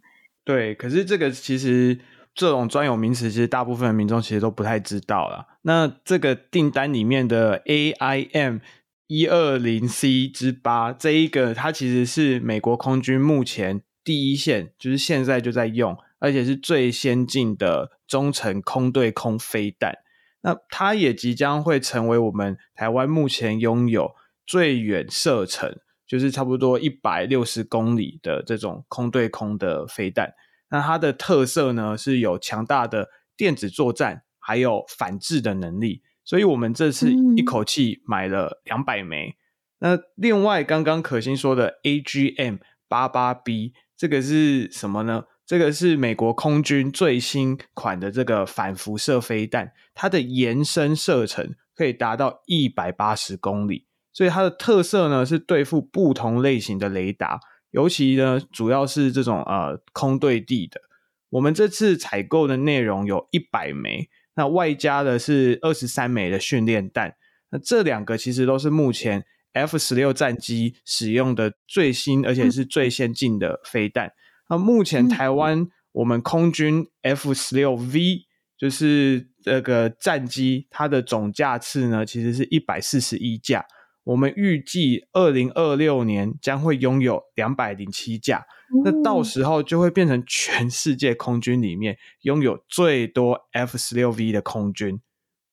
[0.43, 1.99] 对，可是这个其实
[2.35, 5.47] 这种专有名词，其实大部分民众其实都不太知道了。
[5.63, 8.61] 那这个订单里面的 AIM
[9.07, 19.97] 一二零 C 之八这一个，它其实是美国空军目前第一线，就是现在就在用，而且是最先进的中程空对空飞弹。
[20.43, 24.11] 那它也即将会成为我们台湾目前拥有。
[24.45, 30.33] 最远射程就是差不多一百六十公里的这种空对空的飞弹，
[30.69, 39.37] 那它的特色呢，是有强大的电子作战，还有反制的能力，所以我们这次一口气买了两百枚。
[39.79, 42.57] 嗯、那另外刚刚可心说的 AGM
[42.89, 45.23] 八八 B 这个是什么呢？
[45.45, 53.87] 这个是美国空军最新款的这个反辐射飞弹，它的延伸射程可以达到一百八十公里。
[54.13, 57.39] 所以它的特色呢，是对付不同类型的雷达，
[57.71, 60.81] 尤其呢主要是这种呃空对地的。
[61.29, 67.15] 我们这次采购的内容有一百枚，那外加的是二十三枚的训练弹。
[67.51, 74.11] 那这两个其实都是目前 F 十六战机使用的最新而且是最先进的飞弹。
[74.49, 78.25] 那目前台湾我们空军 F 十六 V
[78.57, 83.65] 就是这个战机，它的总架次呢其实是一百四十一架。
[84.03, 88.43] 我们预计二零二六年将会拥有两百零七架，
[88.83, 94.99] 那到时候就会变成全世界空军里面拥有最多 F 十六 V 的空军。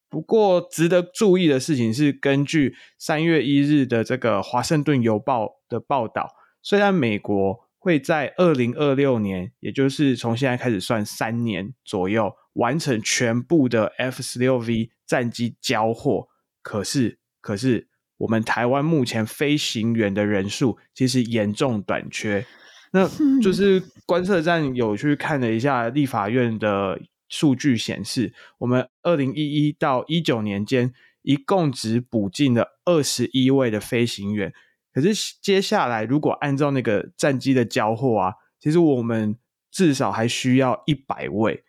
[0.09, 6.31] 不过，值得注意的事情是，根据三月一日的这个《华盛顿邮报》的报道，
[6.63, 16.29] 虽然美国会在二零二六年，也就是从现在开始算三年左右，完成全部的 F 十六 V 战机交货，
[16.63, 17.89] 可是，可是。
[18.19, 22.45] 我们台湾目前飞行员的人数其实严重短缺，
[22.93, 23.09] 那
[23.41, 34.53] 就是观测站有去看了一下立法院的数据显示，我们二零一一到一九年间一共只补进了二十一位的飞行员，
[34.93, 39.37] 可是接下来如果按照那个战机的交货啊，其实我们
[39.71, 41.63] 至少还需要一百位。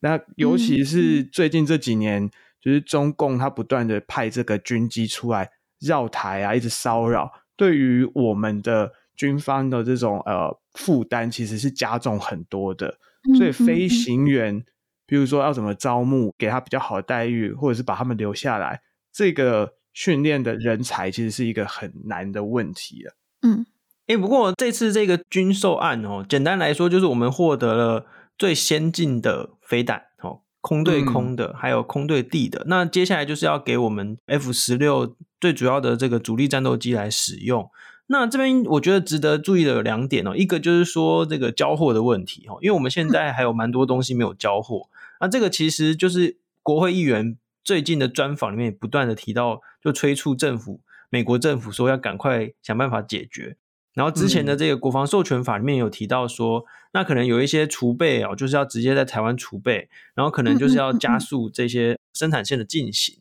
[0.00, 5.50] 那尤其是最近这几年，就是中共他不断的派这个军机出来。
[5.80, 12.98] 绕台啊，一直骚扰，对于我们的军方的这种呃负担，其实是加重很多的。
[13.36, 14.64] 所以飞行员，
[15.04, 18.80] 比如说要怎么招募，给他比较好的待遇，或者是把他们留下来，
[19.12, 23.16] 这个训练的人才，其实是一个很难的问题了。
[23.42, 23.66] 嗯，
[24.06, 28.06] 哎、欸，不过这次这个军售案哦，简单来说就是我们获得了
[28.38, 30.42] 最先进的飞弹哦。
[30.66, 32.58] 空对空的，还有空对地的。
[32.62, 37.70] 嗯、那接下来就是要给我们 F 十六最主要的这个主力战斗机来使用。
[38.08, 44.88] 那这边我觉得值得注意的有两点哦，一个就是说这个交货的问题哦，因为我们现在还有蛮多东西没有交货。
[45.20, 53.56] 那这个其实就是国会议员最近的专访里面也不断的提到，就催促政府，美国政府说要赶快想办法解决。
[53.96, 63.16] 然后之前的这个国防授权法里面有提到说，嗯、那可能有一些储备哦，就是要直接在台湾储备，然后可能就是要加速这些生产线的进行。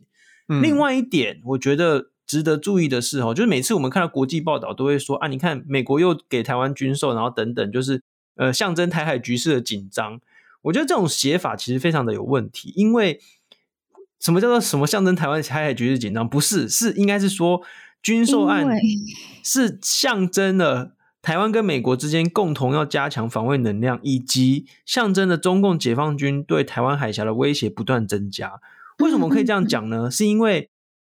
[0.50, 8.02] 嗯、另外一点，我觉得值得注意的是哦，就是每次我们看到国际报道都会说啊，你看美国又给台湾军售，然后等等，就是
[8.36, 10.20] 呃象征台海局势的紧张。
[10.64, 13.22] 我觉得这种写法其实非常的有问题，因为
[14.20, 16.28] 什么叫做什么象征台湾台海局势紧张？
[16.28, 17.62] 不是，是应该是说。
[18.06, 18.68] 军售案
[19.44, 20.91] 是象征了
[21.24, 28.62] 台湾跟美国之间共同要加强防卫能量，以及象征了中共解放军对台湾海峡的威胁不断增加。
[29.00, 30.12] 为什么可以这样讲呢？
[30.12, 30.70] 是因为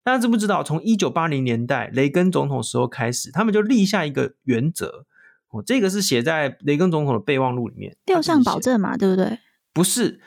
[0.03, 5.05] 大家知不知道，从一九八零年代雷根总统时候开始，他们就立下一个原则。
[5.49, 9.37] 哦，这个是写在雷根总统的备忘录里面，六项保证嘛，对不对？
[9.71, 10.19] 不是。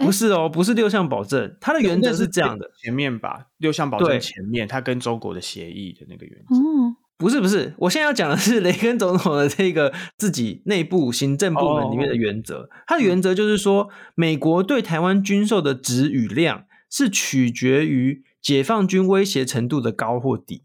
[0.00, 2.70] 不是哦，不是六项保证，它的原则是这样的。
[2.82, 6.56] 前面吧，六项保证前面，它跟中国的协议的那个原则。
[6.56, 12.70] 嗯，不是不是，我现在要讲的是雷根总统的这个自己内部行政部门里面的原则。
[12.86, 20.62] 它的原则就是说，美国对台湾军售的值与量是取决于解放军威胁程度的高或低。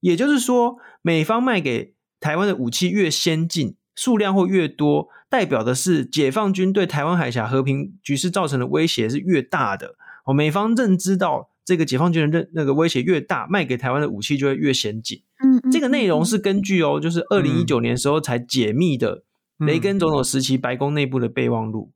[0.00, 5.08] 也就是说，美方卖给台湾的武器越先进，数量会越多。
[5.28, 9.94] 代表的是解放军对台湾海峡和平局势造成的威胁是越大的
[10.26, 15.22] 哦，美方认知到这个解放军的认那个威胁越大，卖给台湾的武器就会越先进。
[15.42, 19.24] 嗯，嗯，这个内容是根据哦，就是二零一九年时候才解密的
[19.56, 21.92] 雷根总统时期白宫内部的备忘录。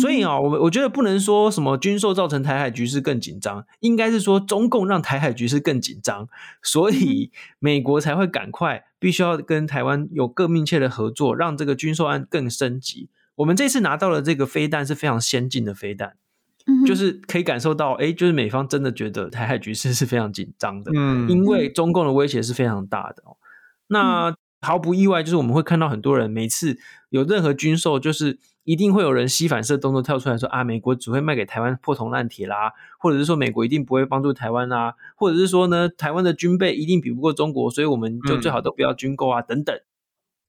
[0.00, 6.28] 所以啊，我们我觉得不能说什么军售造成台海局势更紧张，应该是说中共让台海局势更紧张，
[6.64, 7.30] 所以
[7.60, 13.08] 美国才会赶快必须要跟台湾有更密切的合作，让这个军售案更升级。
[13.36, 16.16] 我们这次拿到了这个飞弹是非常先进的飞弹，
[16.84, 23.22] 就是可以感受到，哎，就是美方真的觉得台海局势是非常紧张的，嗯，因为中共的威胁是非常大的。
[23.86, 26.78] 那毫不意外，就是我们会看到很多人每次
[27.10, 28.40] 有任何军售，就是。
[28.64, 39.78] 一定会有人吸反射动作跳出来说啊，美国只会卖给台湾破铜烂铁啦，或者是说美国一定不会帮助台湾啊，或者是说呢，台湾的军备一定比不过中国，所以我们就最好都不要军购啊，嗯、等等。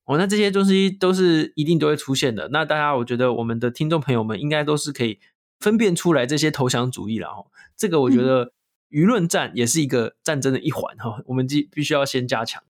[0.06, 2.47] 哦，那这些东西都是一定都会出现的。
[2.49, 5.19] 那大家，我觉得我们的听众朋友们应该都是可以
[5.60, 7.47] 分辨出来这些投降主义了哦。
[7.75, 8.54] 这个我觉得
[8.91, 12.63] 舆论战也是一个战争的一环哈，我们必必须要先加强。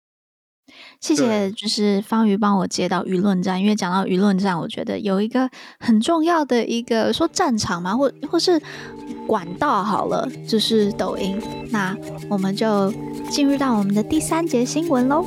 [1.00, 5.48] 谢谢，就是方瑜帮我接到舆论战，因为讲到舆论战，我觉得有一个
[5.78, 8.60] 很重要的一个说战场嘛，或或是
[9.26, 11.40] 管道好了，就是抖音。
[11.70, 11.96] 那
[12.28, 12.92] 我们就
[13.30, 15.24] 进入到我们的第三节新闻喽。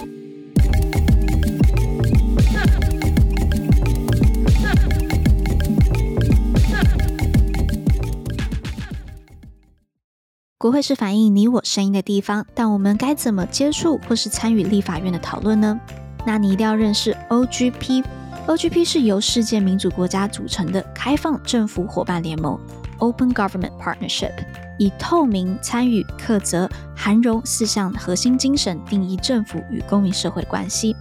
[10.59, 15.79] 国会是反映你我声音的地方，但我们该怎么接触或是参与立法院的讨论呢？
[16.25, 18.03] 那你一定要认识 OGP。
[18.47, 22.59] OGP 是由世界民主国家组成的开放政府伙伴联盟
[22.97, 24.33] （Open Government Partnership），
[24.79, 30.95] 以透明、参与、克责、涵容四项核心精神定义政府与公民社会关系。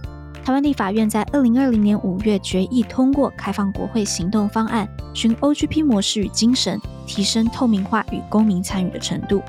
[0.47, 9.41] 台湾立法院在二零二零年五月决议通过开放国会行动方案，循 OGP 模式与精神，提升透明化与公民参与的程度。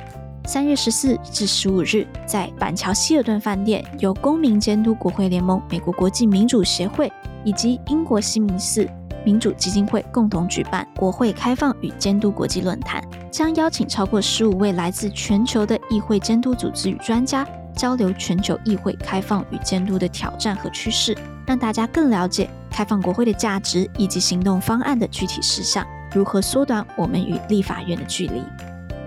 [0.44, 7.08] 三月十四至十五日，在板桥希尔顿饭店，由公民监督国会联盟、美国国际民主协会
[7.44, 8.84] 以及英国西敏寺
[9.24, 17.46] 民主基金会共同举办国会开放与监督国际论坛，将邀请超过十五位来自全球的议会监督组织与专家。
[17.78, 28.42] 交流全球议会开放与监督的挑战和趋势，让大家更了解开放国会的价值以及行动方案的具体事项，如何缩短我们与立法院的距离。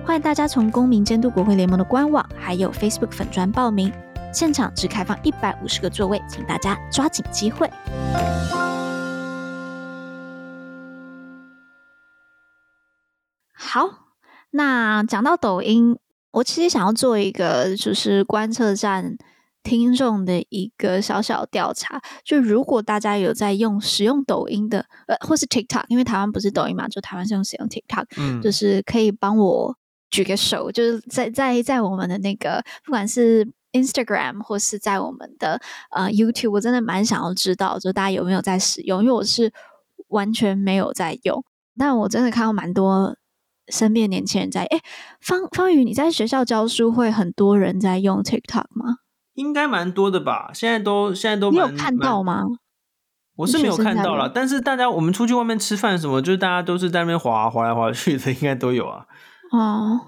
[0.06, 3.92] 欢迎大家从公民监督国会联盟的官网还有 Facebook 粉专报名，
[4.34, 7.70] 现场只开放一百五十个座位，请大家抓紧机会。
[13.54, 13.90] 好，
[14.50, 16.00] 那讲到抖音。
[16.32, 19.18] 我其实想要做一个，就是观测站
[19.64, 22.02] 听众的一个小小调查。
[22.24, 29.76] 就如果大家有在用使用抖音的，呃，或是 TikTok，因为台湾不是抖音嘛，就台湾是用使用 TikTok，嗯，就是可以帮我
[30.10, 35.60] 举个手，就是在在在我们的那个，不管是 Instagram 或是在我们的
[35.92, 39.52] 呃 YouTube，我真的蛮想要知道，就大家有没有在使用，因为我是
[40.08, 41.44] 完全没有在用，
[41.78, 43.16] 但我真的看到蛮多。
[43.68, 44.80] 身边年轻人在哎，
[45.20, 48.98] 方方宇，你在学校教书会很多人在用 TikTok 吗？
[49.34, 50.52] 应该蛮多的吧。
[50.54, 52.44] 现在都现在都你有看到吗？
[53.38, 59.06] 我是没有看到了，但是大家我们出去外面吃饭什么，就是大家都是在那边滑滑来滑去的， 应该都有啊。
[59.52, 60.00] 哦，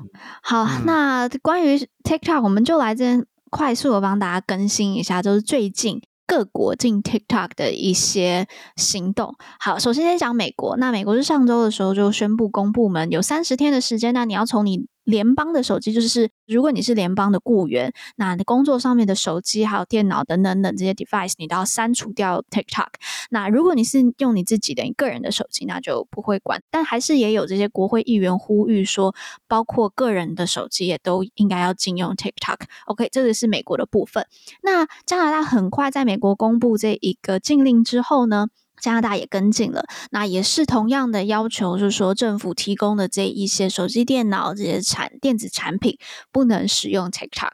[0.41, 9.36] 好，嗯、那关于 TikTok，我们就来这边快速的帮大家更新一下，就是最近各国进 TikTok 的一些行动。
[9.59, 10.78] 好，首先先讲美国。
[10.78, 22.87] 那美国是上周的时候就宣布，公部门有三十天的时间，那你要从你联邦的手机，就是如果你是联邦的雇员，那你工作上面的手机还有电脑等等等这些 device，你都要删除掉 TikTok。
[23.29, 26.61] 那如果你是用你自己的你个人的手机，那就不会管。
[26.69, 29.13] 但还是也有这些国会议员呼吁说，
[29.47, 32.59] 包括个人的手机也都应该要禁用 TikTok。
[32.85, 34.25] OK，这个是美国的部分。
[34.61, 38.47] 那加拿大很快在美国公布这一个禁令之后呢，
[38.84, 45.97] 加拿大也跟进了，那也是同样的要求，就是说政府提供的这一些手机、电脑这些产电子产品
[46.34, 47.51] 不能使用 TikTok。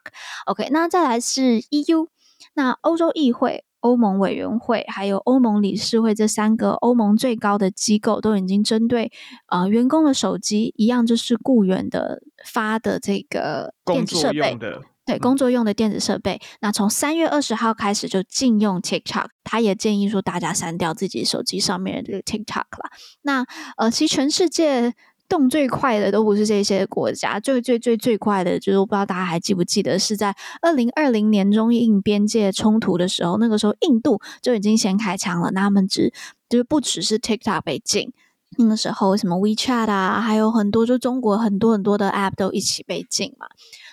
[0.47, 2.07] OK，那再来是 EU，
[2.55, 9.11] 那欧洲议会、欧盟委员会还有欧盟理事会这三个欧盟最高的机构都已经针对
[9.49, 14.57] 呃员工的手机一样，就是雇员的发的这个电子设备。
[15.09, 19.25] 对，工作用的电子设备，那从三月二十号开始就禁用 TikTok。
[19.43, 22.91] 他也建议说，大家删掉自己手机上面的这个 TikTok 啦。
[23.23, 23.43] 那
[23.77, 24.93] 呃，其实全世界
[25.27, 35.49] 动最快的都不是这些国家，最最最最快的，就是我不知道大家还记不记得，是在二零二零年中印边界冲突的时候，那个时候印度就已经先开枪了。
[35.49, 36.13] 那他们只
[36.47, 38.13] 就是不只是 TikTok 被禁，
[38.59, 43.47] 那个时候什么 WeChat 啊，还有很多就中国很多很多的 App 都一起被禁嘛。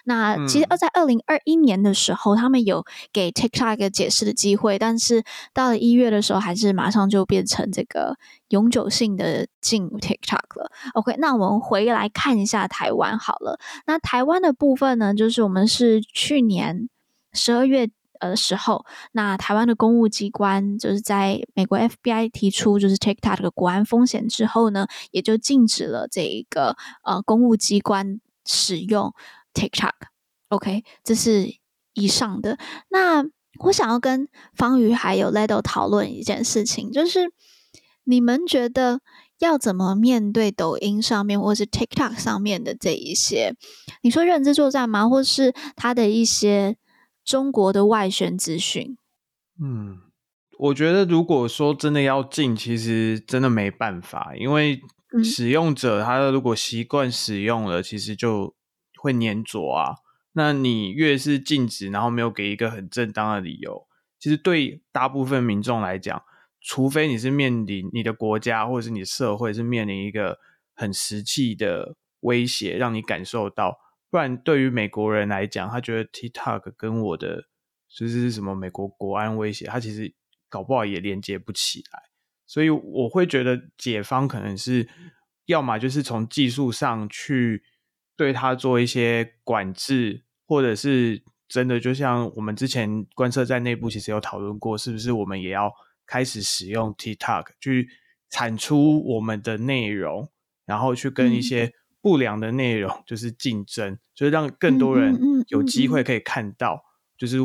[0.09, 8.16] 那其实，在二零二一年的时候，嗯，他们有给 TikTok 一个解释的机会，但是到了一月的时候，还是马上就变成这个
[8.50, 10.70] 永久性的禁 TikTok 了。
[10.94, 13.59] OK，那我们回来看一下台湾好了。
[13.86, 16.88] 那台湾的部分呢，就是我们是去年
[17.32, 17.90] 十二月
[18.20, 29.12] 呃的时候，那台湾的公务机关就是在美国 FBI 提出就是 TikTok 的国安风险之后呢，也就禁止了这一个呃公务机关使用。
[29.57, 31.48] TikTok，OK，这是
[31.94, 32.59] 以上的。
[32.90, 33.24] 那
[33.61, 37.32] 我想要跟方宇还有 Ledo 讨论一件事情，就是
[38.04, 39.00] 你们觉得
[39.38, 43.54] 要怎么面对抖音上面或是 TikTok 上面的这一些，
[44.02, 45.09] 你说认知作战吗？
[45.09, 46.76] 或是他的一些
[47.24, 48.98] 中国的外宣资讯？
[49.59, 49.96] 嗯，
[50.59, 54.82] 我觉得如果说真的要禁，其实真的没办法，因为
[55.24, 58.54] 使用者他如果习惯使用了，其实就。
[59.07, 59.94] 会黏着啊，
[60.32, 63.86] 那你越是禁止，然后没有给一个很正当的理由，
[64.18, 66.20] 其实对大部分民众来讲，
[66.61, 70.40] 除非你是面临你的国家或者是你的社会是面临一个
[70.74, 73.78] 很实际的威胁，让你感受到，
[74.11, 77.44] 不然对于美国人来讲，他觉得 TikTok 跟我的
[77.88, 80.12] 就是什么美国国安威胁，他其实
[80.48, 82.02] 搞不好也连接不起来，
[82.44, 84.88] 所以我会觉得解方可能是
[85.46, 87.62] 要么就是从技术上去。
[88.17, 95.71] 对它做一些管制，或者是真的，就像我们之前观测在内部其实有讨论过，是不是我们也要
[96.07, 97.89] 开始使用 TikTok 去
[98.31, 100.31] 产出我们的内容，
[100.64, 106.83] 然后去跟一些不良的内容 就是竞争，嗯、就是让更多人有机会可以看到，
[107.19, 107.39] 就是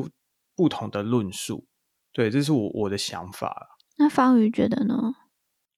[0.56, 1.68] 不同的论述。
[2.14, 3.78] 对，这是我我的想法。
[3.98, 5.16] 那方宇觉得呢？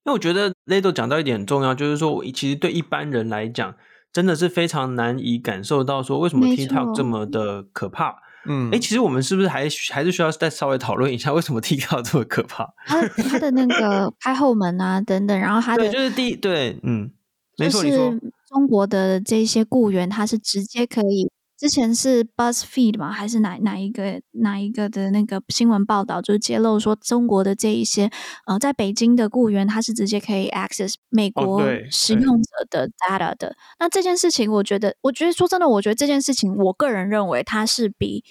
[0.05, 3.75] 那我觉得 Ledo 讲到一点很重要，就是说，我其实对一般人来讲。
[4.13, 8.15] 真的是非常难以感受到说为什么 TikTok 这么的可怕。
[8.45, 12.67] 嗯，哎，其实我们是不是还还是需要再稍微讨论一下为什么 TikTok 这么可怕？
[12.85, 17.09] 它它的那个开后门啊等等，然后它的对就是第对嗯，
[17.57, 21.31] 没错，就是中国的这些雇员他是直接可以。
[21.63, 23.09] 之前是 BuzzFeed 吗？
[23.09, 28.11] 还是哪哪一个哪一个的那个新闻报道，就是揭露说中国的这一些
[28.45, 33.47] 呃，在北京的雇员，他是直接可以 access 美国使用者的 data 的。
[33.47, 38.25] 哦、那这件事情，我觉得，我觉得说真的，我觉得这件事情，我个人认为它是比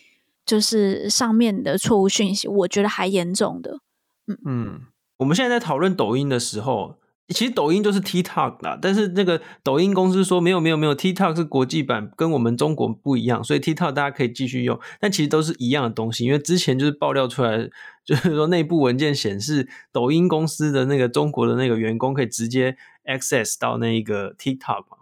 [0.45, 3.79] 就是上面的错误讯息，我觉得还严重的。
[4.27, 4.81] 嗯嗯，
[5.17, 6.97] 我们现在在讨论抖音的时候。
[7.29, 14.79] 其实抖音就是 TikTok 啦，但是那个抖音公司说没有没有没有，TikTok 是国际版，跟我们中国不一样，所以 TikTok 大家可以继续用。
[15.01, 17.71] 但其实都是一样的东西，因为之前就是爆料出来，
[18.05, 24.99] 就是说内部文件显示，抖音公司的那个中国的那个员工可以直接 access 到那个 TikTok 嘛，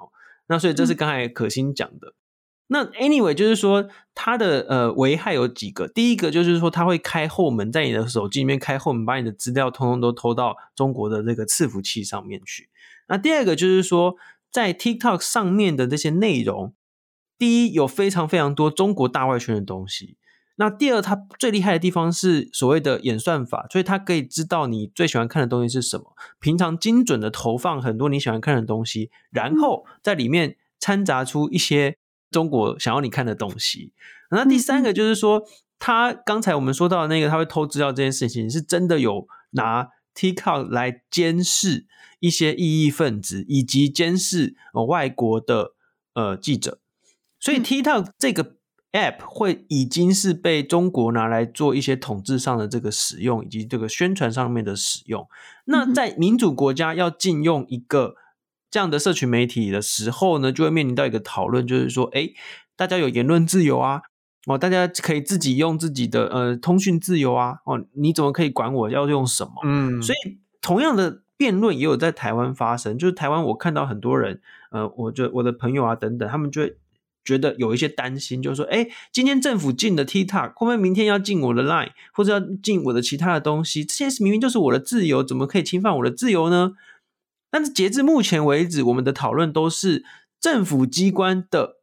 [0.47, 2.09] 那所以这是刚才可心讲的。
[2.09, 2.20] 嗯
[2.73, 5.89] 那 anyway 就是说，它的呃危害有几个。
[5.89, 12.68] 第一个就是说，它会开后门，在你的手机里面开后门，把你的资料通通都偷到中国的这个伺服器上面去。
[13.09, 14.14] 那第二个就是说，
[14.53, 16.73] 在 TikTok 上面的这些内容，
[17.37, 20.16] 第一有非常非常多中国大外圈的东西。
[20.55, 31.97] 那第二，它最厉害的地方是所谓的演算法，所以它可以知道你最喜欢看的东西是什么，平常精准的投放很多你喜欢看的东西，然后在里面掺杂出一些。
[32.31, 33.93] 中国想要你看的东西，
[34.31, 35.43] 那第三个就是说，
[35.78, 41.87] 他刚才我们说到的那个他会偷资料这件事情，是真的有拿 TikTok 来监视
[42.20, 45.72] 一些异议分子，以及监视呃外国的
[46.14, 46.78] 呃记者，
[47.39, 48.57] 所以 TikTok 这个。
[48.93, 55.28] App 会已经是被中国拿来做一些统治上的这个使用，以及这个宣传上面的使用。
[55.66, 58.16] 那在民主国家要禁用一个
[58.71, 62.31] 这样的社群媒体的时候呢，就会面临到一个讨论，就是说，哎，
[62.77, 64.03] 大家有言论自由啊，
[64.47, 69.53] 哦，大家可以自己用自己的呃通讯自由啊，哦，你怎么可以管我要用什么？
[69.64, 74.41] 嗯，所以同样的辩论也有在台湾发生，就是台湾我看到很多人，
[74.71, 76.77] 呃，我就我的朋友啊等等，他们就会。
[77.23, 83.85] 觉得有一些担心，就是说，哎，今天政府禁的 TikTok，会不会明天要禁我的 Line，或者要禁我的其他的东西？
[83.85, 86.73] 这些明明就是我的自由，怎么可以侵犯我的自由呢？
[87.51, 90.05] 但是截至目前为止，我们的讨论都是
[90.40, 91.76] 政府机关的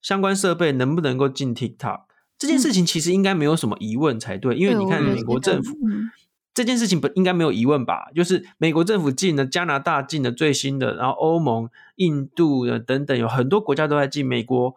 [0.00, 2.02] 相关设备能不能够进 TikTok
[2.38, 5.76] 这件事情，其实应该没有什么疑问才对，因为你看美国政府。
[6.54, 8.10] 这件事情不应该没有疑问吧？
[8.14, 14.26] 就是美国政府禁了，加拿大禁了最新的，然后欧盟、印度的等等，有很多国家都在禁。
[14.26, 14.74] 美国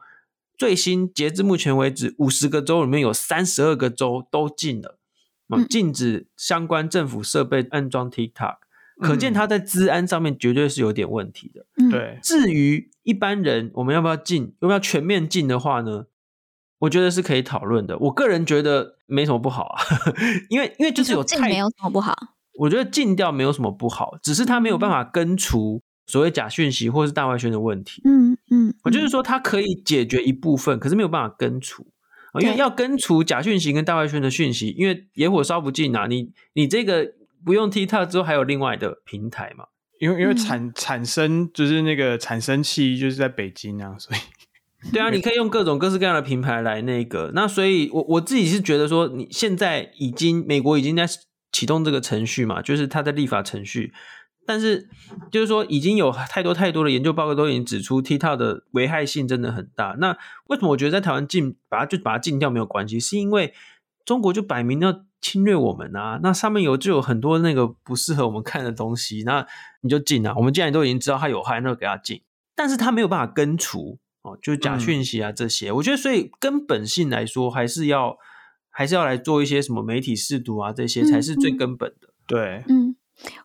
[0.58, 4.98] 最新截至目前为止，五十个州里面有三十二个州都禁了，
[5.50, 8.56] 嗯，禁止相关政府设备安装 TikTok，
[9.02, 11.66] 可见他在治安上面绝对是有点问题的。
[11.90, 14.56] 对，至于一般人，我们要不要禁？
[14.62, 16.06] 要不要全面禁的话呢？
[16.80, 17.98] 我觉得是可以讨论的。
[17.98, 19.82] 我个人觉得没什么不好啊，
[20.50, 22.14] 因为因为就是有太禁没有什么不好。
[22.60, 28.02] 我觉得禁掉没有什么不好，只是它没有办法根除所谓假讯息或是大外宣的问题。
[28.06, 31.88] 嗯嗯，我就是说它可以解决一部分，可是没有办法根除。
[32.42, 36.06] 因为要根除假讯息跟大外宣的讯息，因为野火烧不尽啊。
[36.08, 37.14] 你你这个
[37.46, 39.66] 不用 TikTok 之后，还有另外的平台嘛？
[40.00, 44.20] 因为因为产产生就是那个产生器就是在北京啊，所以。
[44.92, 51.08] 对啊，你可以用各种各式各样的品牌来那个，那所以我，我我自己是觉得说，你现在已经美国已经在
[51.52, 53.92] 启动这个程序嘛，就是它的立法程序，
[54.46, 54.88] 但是
[55.32, 59.96] 就是说已经有太多太多的研究报告都已经指出 TikTok 的危害性真的很大。
[59.98, 60.16] 那
[60.50, 63.00] 为什么我觉得在台湾禁把它就把它禁掉没有关系？
[63.00, 63.56] 是因为
[64.06, 69.46] 中国就摆明要侵略我们啊，那上面有就有很多那个不适合我们看的东西，那
[69.82, 70.34] 你就禁啊。
[70.38, 72.22] 我们既然都已经知道它有害，那就给它禁，
[72.56, 74.00] 但是它没有办法根除。
[74.22, 78.18] 哦，就是假讯息啊，这些，嗯，我觉得，所以根本性来说，还是要
[78.72, 82.08] 还是要来做一些什么媒体试读啊，这些才是最根本的。
[82.08, 82.96] 嗯、对，嗯，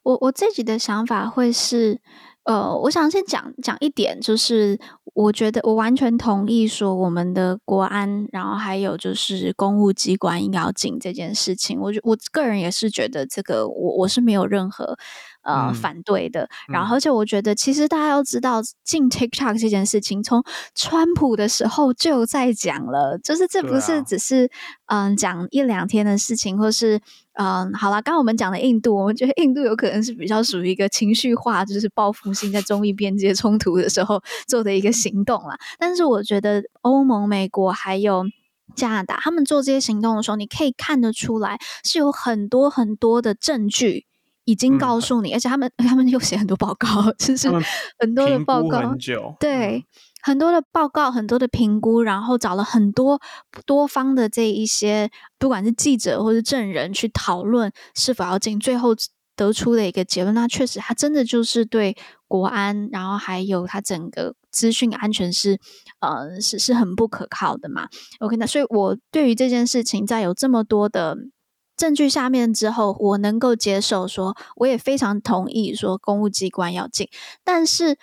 [0.03, 2.01] 我我自己的想法会是，
[2.45, 4.79] 呃，我想先讲讲一点，就是
[5.15, 11.79] 我觉得我完全同意说，我们的国安，然后还有就是公务机关应该要紧这件事情。
[11.79, 14.97] 我我个人也是觉得这个，我我是没有任何。
[15.43, 16.49] 呃、嗯，反对的。
[16.69, 20.43] 然后，而且我觉得，其实大家要知道，进 TikTok 这件事情，从
[20.75, 24.47] 川普的时候就在讲了，就是这不是只是
[24.87, 26.97] 嗯、啊呃、讲一两天的事情，或是
[27.35, 35.57] 嗯、呃，好啦，刚刚我们讲的印度，我们觉得印度有可能是比较属于一个情绪化，就是报复性在中印边界冲突的时候做的一个行动啦。
[35.79, 38.25] 但是，我觉得欧盟、美国还有
[38.77, 44.07] 加拿大，他们做这些行动的时候，你可以看得出来，是有很多很多的证据。
[44.51, 47.49] 已经告诉你，嗯，而且他们 他们又写很多报告， 就是
[47.99, 48.95] 很多的报告，
[49.39, 49.85] 对，
[50.23, 53.21] 很多的报告，很多的评估，然后找了很多
[53.65, 58.91] 多方的这一些，不管是记者或是证人去讨论是否要进，最后
[59.37, 61.97] 得出的一个结论，那确实，他真的就是对
[62.27, 65.59] 国安，然后还有他整个资讯安全是，
[66.01, 67.89] 呃，是是很不可靠的嘛。
[68.19, 71.17] OK，那所以我对于这件事情，在有这么多的。
[71.81, 77.09] 证据下面之后，我能够接受说，我也非常同意说公务机关要进。
[77.43, 77.97] 但是，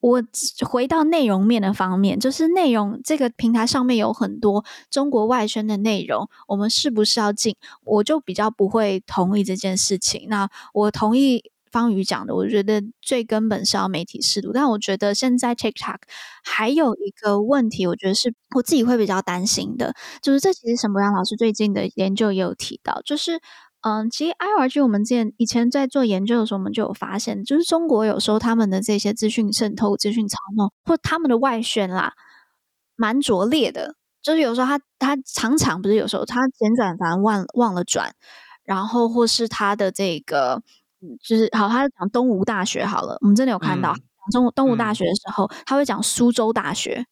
[0.00, 0.22] 我
[0.66, 7.54] 回到内容面的方面，就是内容这个平台上面有很多中国外宣的内容，我们是不是要进？
[7.84, 10.26] 我就比较不会同意这件事情。
[10.30, 11.50] 那我同意。
[11.74, 15.96] 方宇讲的，我觉得最根本是要媒体适度，但我觉得现在 TikTok
[16.44, 23.40] 还有一个问题，我觉得是我自己会比较担心的，就是这其实沈博洋老师最近的研究也有提到，就是
[23.80, 32.12] 嗯，其实 I R G 我们之前以前在做研究的时候，我们就有发现，就是中国有时候他们的这些资讯渗透、资讯操弄，或他们的外宣啦，
[32.94, 38.14] 蛮拙劣的，就是有时候他他常常不是有时候他简转繁忘忘了转，
[38.62, 40.62] 然后或是他的这个。
[41.22, 47.04] 就是好，他讲东吴大学好了，我们真的有看到讲、嗯、中东吴大学的时候，嗯、他会讲苏州大学，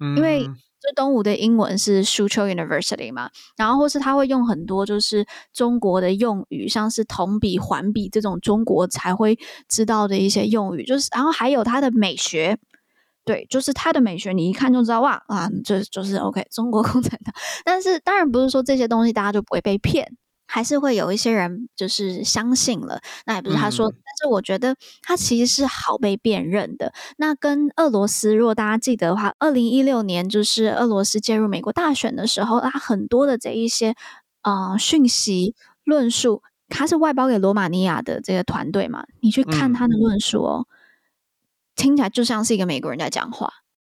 [0.00, 9.38] 嗯、因为就东吴的英文是苏州 University 嘛，然后或是他会用很多就是中国的用语，像是同比、环比这种中国才会
[9.68, 12.58] 知道的一些用语，就是然后还有他的美学，
[13.24, 17.32] 对，就是他的美学，你一看就知道哇啊，这就是 OK 中国 共产党。
[17.64, 20.16] 但是当然不是说这些东西大家就不会被骗，
[20.52, 23.00] 还是会有一些人就是相信了。
[23.24, 26.92] 那也不是他说，嗯、但是我觉得他其实是好被辨认的。
[27.16, 33.94] 那跟俄罗斯，如果大家记得的话，二零一六年就是俄罗斯介入美国大选的时候，他很多的这一些
[34.42, 40.66] 啊、呃、讯息论述，他是外包给罗马尼亚的这个团队嘛，你去看他的论述哦。
[40.68, 40.72] 嗯
[41.74, 43.50] 听起来就像是一个美国人在讲话，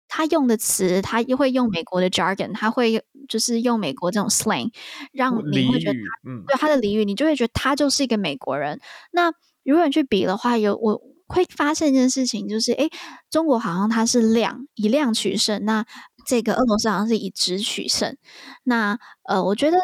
[0.08, 4.70] 他用的词，他又会用美国的 jargon，他会就是用美国这种 slang，
[5.12, 8.80] 让你会觉得他，嗯，对他的俚语，你就会觉得他就是一个美国人。
[9.12, 9.32] 那
[9.64, 12.88] 如果你去比的话，有我会发现一件事情，就是诶，
[13.30, 15.84] 中国好像它是量以量取胜，那
[16.26, 18.16] 这个俄罗斯好像是以质取胜。
[18.64, 19.78] 那呃，我觉得。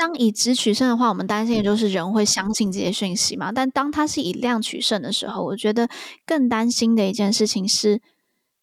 [0.00, 3.50] 当以质取胜的话，我们担心的就是人会相信这些讯息嘛。
[3.50, 5.88] 但当它是以量取胜的时候，我觉得
[6.24, 8.00] 更担心的一件事情是，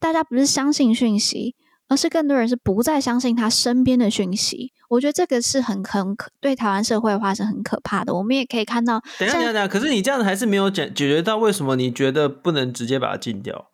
[0.06, 1.56] 大家不是相信讯息，
[1.88, 4.72] 而是更多人是不再相信他身边的讯息。
[4.88, 8.14] 我觉得这个是很很可对台湾社会的话是很可怕的。
[8.14, 13.72] 我们也可以看到，等一下，等一下，可是你这样子还是没有解解决到为什么你觉得不能直接把它禁掉？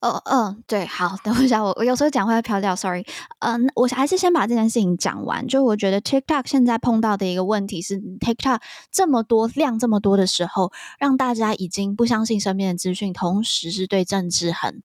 [0.00, 3.06] 哦，嗯、呃，对，好， 等我一下，我我有时候讲话会飘掉，sorry。
[3.38, 5.46] 嗯，我还是先把这件事情讲完。
[5.46, 8.58] 就我觉得 TikTok 现在碰到的一个问题是，TikTok
[8.90, 14.82] 这么多量这么多的时候，让大家已经不相信身边的资讯，同时是对政治很。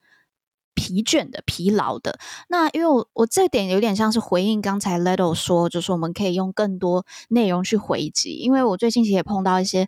[0.76, 2.18] 疲倦的、疲劳的，
[2.50, 8.34] 那因为我我这点有点像是回应刚才 Leto 说，就是我们可以用更多内容去回击。
[8.36, 9.88] 因为我最近其实也碰到一些，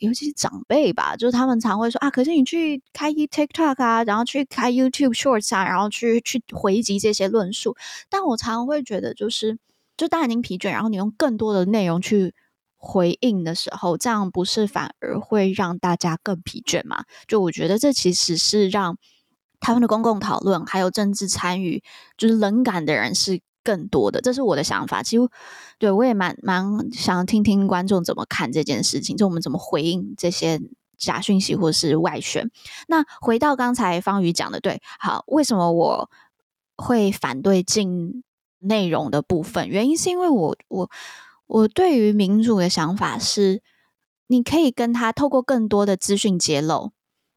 [0.00, 7.76] 尤其是长辈吧，就是他们常会说啊，可是你去开一 TikTok 啊，然后去开 YouTube Shorts 啊，然后去去回击这些论述。
[8.08, 9.58] 但我常常会觉得，就是
[9.96, 12.34] 就大家已经疲倦，然后你用更多的内容去
[12.76, 17.04] 回应的时候，这样不是反而会让大家更疲倦吗？
[17.28, 18.96] 就我觉得这其实是让。
[19.64, 21.82] 台湾的公共讨论还有政治参与，
[22.18, 25.02] 就是冷感的人是更多的，这是我的想法。
[25.02, 25.26] 其实，
[25.78, 30.60] 对我也蛮蛮想听听观众怎么看这件事情，就我们怎么回应这些
[30.98, 32.50] 假讯息或是外宣。
[32.88, 36.10] 那回到刚才方宇讲的，对，好，为什么我
[36.76, 38.22] 会反对进
[38.58, 39.66] 内容的部分？
[39.66, 40.90] 原因是因为我我
[41.46, 43.62] 我对于民主的想法是，
[44.26, 46.92] 你可以跟他透过更多的资讯揭露。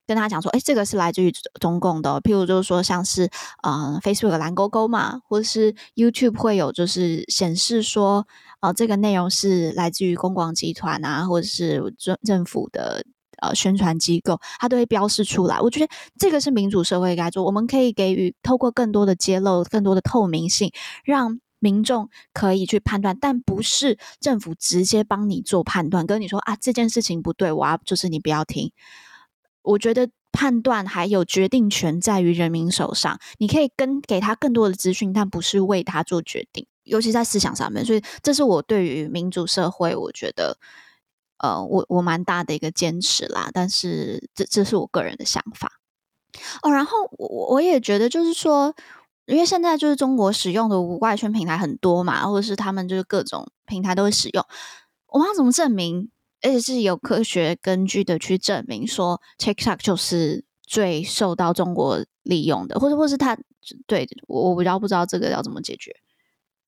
[0.08, 3.30] 跟他讲说，哎，这个是来自于中共的，譬如就是说，像是
[3.62, 8.26] 呃，Facebook 蓝勾勾嘛，或者是 YouTube 会有就是显示说，
[8.62, 13.04] 呃，这个内容是来自于公广集团啊，或者是政政府的
[13.42, 15.60] 呃宣传机构，它都会标示出来。
[15.60, 20.72] 我觉得这个是民主社会该做，我们可以给予透过更多的揭露、更多的透明性，
[21.04, 28.72] 让民众可以去判断，但不是政府直接帮你做判断，跟你说啊，这件事情不对，我要就是你不要听。
[29.68, 37.84] 我觉得判断还有决定权在于人民手上，你可以跟给他更多的资讯，但不是为他做决定，尤其在思想上面。
[37.84, 40.58] 所以，这是我对于民主社会，我觉得，
[41.40, 43.50] 呃，我我蛮大的一个坚持啦。
[43.54, 45.82] 但是，这这是我个人的想法。
[46.62, 48.74] 哦，然后我我也觉得，就是说，
[49.26, 54.46] 因为现在就是中国使用的外圈平台很多嘛，或者是他们就是各种平台都会使用，
[55.08, 56.10] 我们要怎么证明？
[56.42, 63.38] 而且是有科学根据的去证明说，TikTok 就是最受到中国利用的，或者或是他
[63.86, 65.92] 对我我比较不知道这个要怎么解决。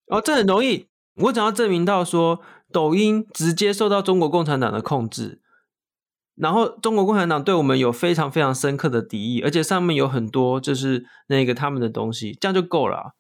[0.08, 2.42] 哦，这很容易，我只要证明到说，
[2.72, 5.40] 抖音直接受到中国共产党的控制，
[6.36, 13.14] 然后中国共产党对我们有非常非常深刻的敌意，而且上面有很多就是那个他们的东西，这样就够了。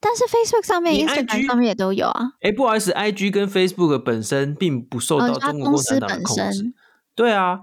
[0.00, 2.32] 但是 Facebook 上面、Instagram 上面也都有啊。
[2.40, 6.64] 哎，不好意思，IG 跟 Facebook 本身并不受到中国共产党的控制。
[6.64, 6.72] 哦、
[7.14, 7.60] 对啊，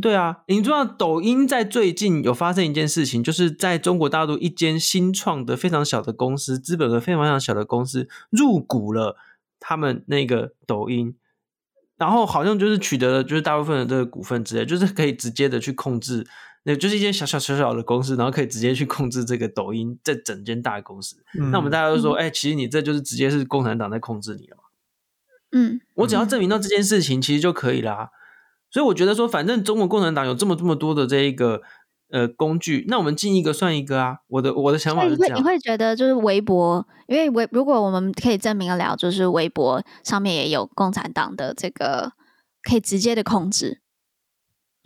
[0.00, 0.38] 对啊。
[0.46, 9.16] 你知道抖音在最近有发生一件事情，就是在中国大陆一间新创的非常小的公司，资本额非常非常小的公司入股了
[9.58, 11.16] 他们那个抖音，
[11.96, 16.26] 然后好像就是取得了就是大部分的这个股份之类，就是可以直接的去控制。
[16.68, 21.16] 那就是一间小小小小的公司，然后可以直接去控制这个抖音这整间大公司。
[21.38, 24.62] 嗯、那我们大家都说，哎、欸，其实你这就是直接是共产党在控制你了嘛。
[25.52, 28.10] 嗯，我只要证明到这件事情，其实就可以啦。
[28.68, 31.62] 所以我觉得说，反正中国共产党有这么这么多的这一个
[32.10, 34.16] 呃工具，那我们进一个算一个啊。
[34.26, 35.38] 我的我的想法是这样。
[35.38, 42.10] 你会你会觉得就是微博，因为微如果我们可以证明得了，就是微博上面也有共产党的这个
[42.68, 43.82] 可以直接的控制。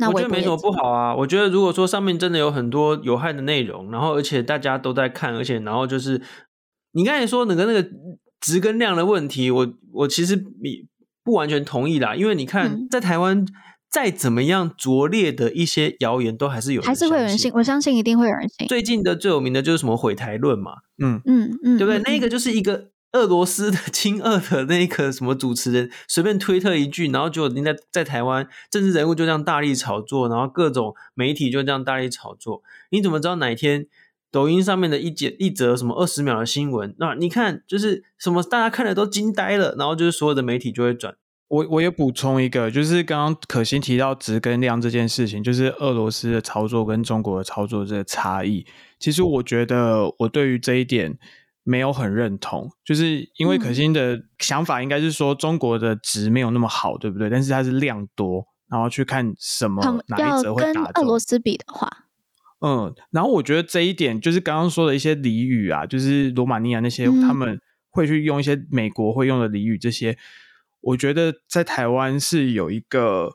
[0.09, 1.15] 我觉得没什么不好啊。
[1.15, 6.21] 我觉得如果说上面真的有很多有害的内容，然后而且大家都在看，而且然后就是
[6.93, 7.89] 你刚才说那个那个
[8.41, 10.37] 值跟量的问题，我我其实
[11.25, 12.15] 不完全同意啦。
[12.15, 13.45] 因为你看，在台湾
[13.91, 17.51] 再怎么样拙劣的一些谣言，都还是有人还是会有人信。
[17.55, 18.67] 我相信一定会有人信。
[18.69, 20.73] 最近的最有名的就是什么毁台论嘛，
[21.03, 21.99] 嗯嗯嗯，对不对？
[21.99, 32.63] 嗯、那个就是一个俄罗斯的亲俄的那个什么主持人随便推特一句，然后就人家在台湾政治人物就这样大力炒作，然后各种媒体就这样大力炒作。
[32.91, 33.87] 你怎么知道哪一天？
[34.33, 41.17] 抖音上面的一节一则什么二十秒的新闻，那你看就是什么大家看了都惊呆了，然后就是所有的媒体就会转。
[41.49, 48.65] 我我也补充一个，就是刚刚可心提到质跟量这件事情，就是俄罗斯的操作跟中国的操作这个差异。
[49.01, 51.19] 其实我觉得我对于这一点
[51.63, 57.29] 没有很认同，就是因为可心的想法应该是说中国的值没有那么好，对不对？
[57.29, 60.93] 但是它是量多，然后去看什么哪一折会打中。
[60.93, 61.89] 跟俄罗斯比的话。
[62.61, 67.59] 嗯，然后我觉得这一点就是刚刚说的一些俚语啊，就是罗马尼亚那些、嗯、他们
[67.89, 70.19] 会去用一些美国会用的俚语，这些
[70.83, 73.31] 我觉得在台湾是有一个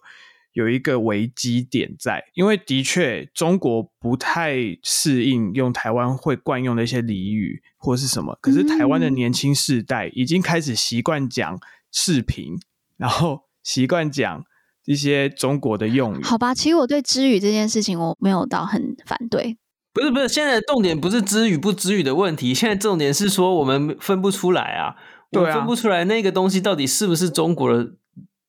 [0.56, 11.60] 有一个危机点在，因为的确中国不太适应用台湾会惯用的一些俚语或是什么，可是台湾的年轻世代已经开始习惯讲
[11.91, 12.56] 视频，
[12.97, 14.43] 然后习惯讲。
[14.88, 19.58] 一些中国的用语，好吧，其实我对知语这件事情我没有到很反对。
[19.91, 24.93] 不是不是，现在的重点不是知语不知语的问题，现在重点是说我们分不出来啊，
[25.32, 27.95] 对啊，我分不出来那个东西到底是不是中国的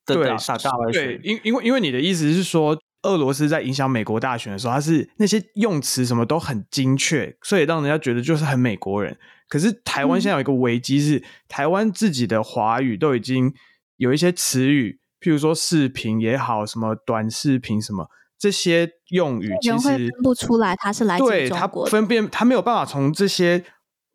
[0.07, 0.93] 的大大大外。
[0.93, 9.17] 对，因因为因为你的意思是说，俄罗斯在影响美国大选的时候，它是那些用词什么都很精确，所以让人家觉得就是很美国人。
[9.49, 13.53] 可是台湾现在有一个危机是，嗯、台湾自己的华语都已经
[13.97, 14.99] 有一些词语。
[15.19, 21.49] 譬如说视频也好，什么短视频什么这些用语，其实分不出来它是来自中国的。
[21.49, 23.65] 对，他分辨他没有办法从这些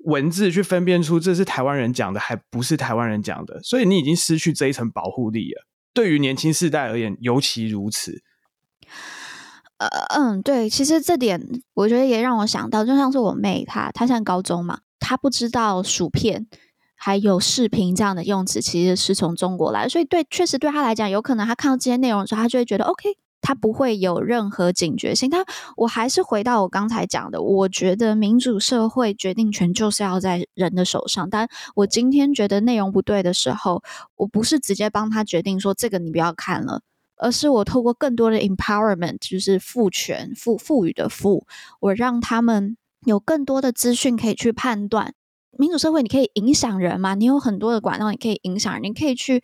[0.05, 5.65] 文字去分辨出这是台湾人讲的，还不是台湾人讲的，所以你已经失去这一层保护力了。
[5.93, 8.21] 对于年轻世代而言，尤其如此。
[9.77, 11.41] 呃嗯，对，其实这点
[11.73, 16.47] 我觉得也让我想到，就像是我妹她，她上高中嘛，她不知道薯片。
[17.03, 25.29] 还有视频这样的用词，其实是从中国来，所以对，确实对她来讲，有可能她看到这些内容的时候，她就会觉得 OK，他不会有任何警觉性。
[25.29, 25.43] 他，
[25.75, 31.29] 我还是回到我刚才讲的，我觉得民主社会决定权就是要在人的手上。
[31.29, 33.83] 但我今天觉得内容不对的时候，
[34.15, 36.81] 我不是直接帮他决定说这个你不要看了，
[37.17, 41.45] 而是我透过更多的 empowerment，就是赋权、赋赋予的赋，
[41.79, 45.13] 我让他们有更多的资讯可以去判断。
[45.57, 47.13] 民主社会，你可以影响人嘛？
[47.13, 49.43] 你有很多的管道，你可以影响人，你可以去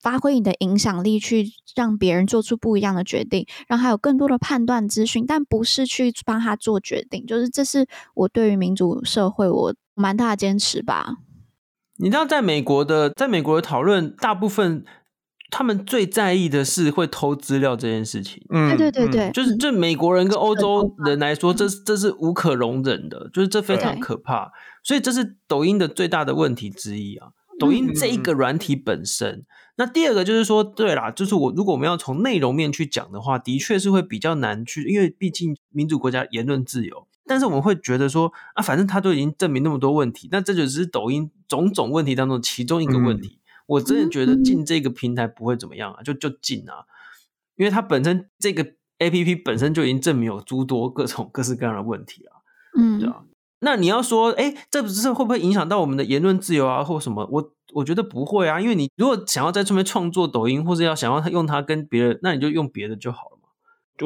[0.00, 1.46] 发挥你的影响力，去
[1.76, 7.26] 让别人做出不一样的决定，让他有更多的判断资讯，但不是去帮他做决定。
[7.26, 11.16] 就是这是我对于民主社会我蛮大的坚持吧。
[11.98, 14.84] 你知道，在美国的，在美国的讨论，大部分。
[15.52, 18.40] 他们最在意的是会偷资料这件事情。
[18.50, 24.52] 嗯，对对对对，就是这美国人跟欧洲人来说，这这是无可容忍的，就是这非常可怕。
[24.84, 27.30] 所以这是抖音的最大的问题之一啊。
[27.58, 29.44] 抖音这一个软体本身，
[29.80, 37.08] 那第二个就是说，对啦，就是我如果我们要从内容面去讲的话，的确是会比较难去，因为毕竟民主国家言论自由。
[37.26, 43.38] 但是我们会觉得说啊，反正他都已经证明那么多问题，那这就只是抖音种种问题当中其中一个问题。
[43.64, 46.84] 我真的觉得进这个平台不会怎么样啊，就就进啊，
[47.56, 52.44] 因为它本身这个 APP 本身就已经证明有诸多各种 各式各样的问题啊，
[52.76, 53.22] 嗯，对啊。
[53.60, 57.26] 那你要说，哎，这不是会不会影响到我们的言论自由啊，或什么？
[57.30, 63.48] 我我觉得不会啊，因为你如果想要在上面创作抖音，或者要想要用它跟别人，那你就用别的就好了嘛。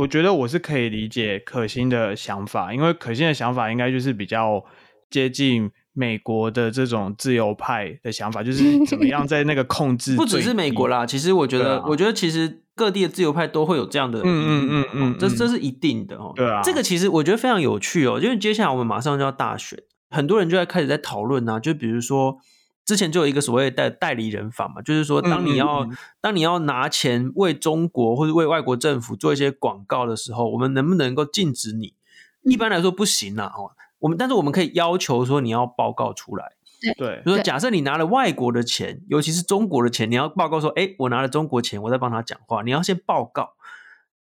[0.00, 4.64] 我觉得我是可以理解可心的想法，因为可心的想法应该就是比较
[5.11, 5.70] 接近。
[5.96, 11.07] 美国的这种自由派的想法，就是怎么样 在那个控制，不只是美国啦。
[11.07, 16.32] 其实我觉得，啊、我觉得其实各地的自由派都会有这样的，嗯嗯嗯嗯，这这是一定的哦。
[16.34, 22.38] 对啊，这个其实我觉得非常有趣哦，因为接下来我们马上就要大选，很多人就在开始在讨论啊，就比如说
[22.84, 31.94] 之前就有一个所谓的代代理人法嘛，就是说当你要嗯嗯嗯当你要拿钱为中国或者为外国政府做一些广告的时候，我们能不能够禁止你？
[32.42, 33.72] 一般来说不行啊，哦。
[34.00, 36.52] 我们但是我们可以要求说你要报告出来，
[36.97, 43.51] 对，比如说假设你拿了外国的钱，尤其是中国的钱，你要报告说，哎，我拿了中国钱，我在帮他讲话，你要先报告。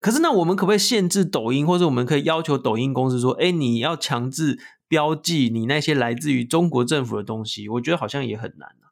[0.00, 4.58] 可是那我们可不可以限制抖音，或者我们可以要求抖音公司说，哎，你要强制
[4.88, 7.68] 标记你那些来自于中国政府的东西？
[7.68, 8.90] 我觉得好像也很难啊。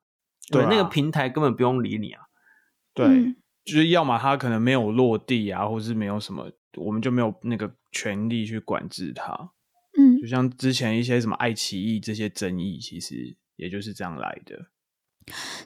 [0.50, 2.22] 对，对啊，那个平台根本不用理你啊。
[2.94, 9.50] 对，嗯，就是要么他可能没有落地啊，或是没有什么，我们就没有那个权利去管制它。
[9.98, 14.58] 嗯，就像之前一些什么爱奇艺这些争议，其实也就是这样来的。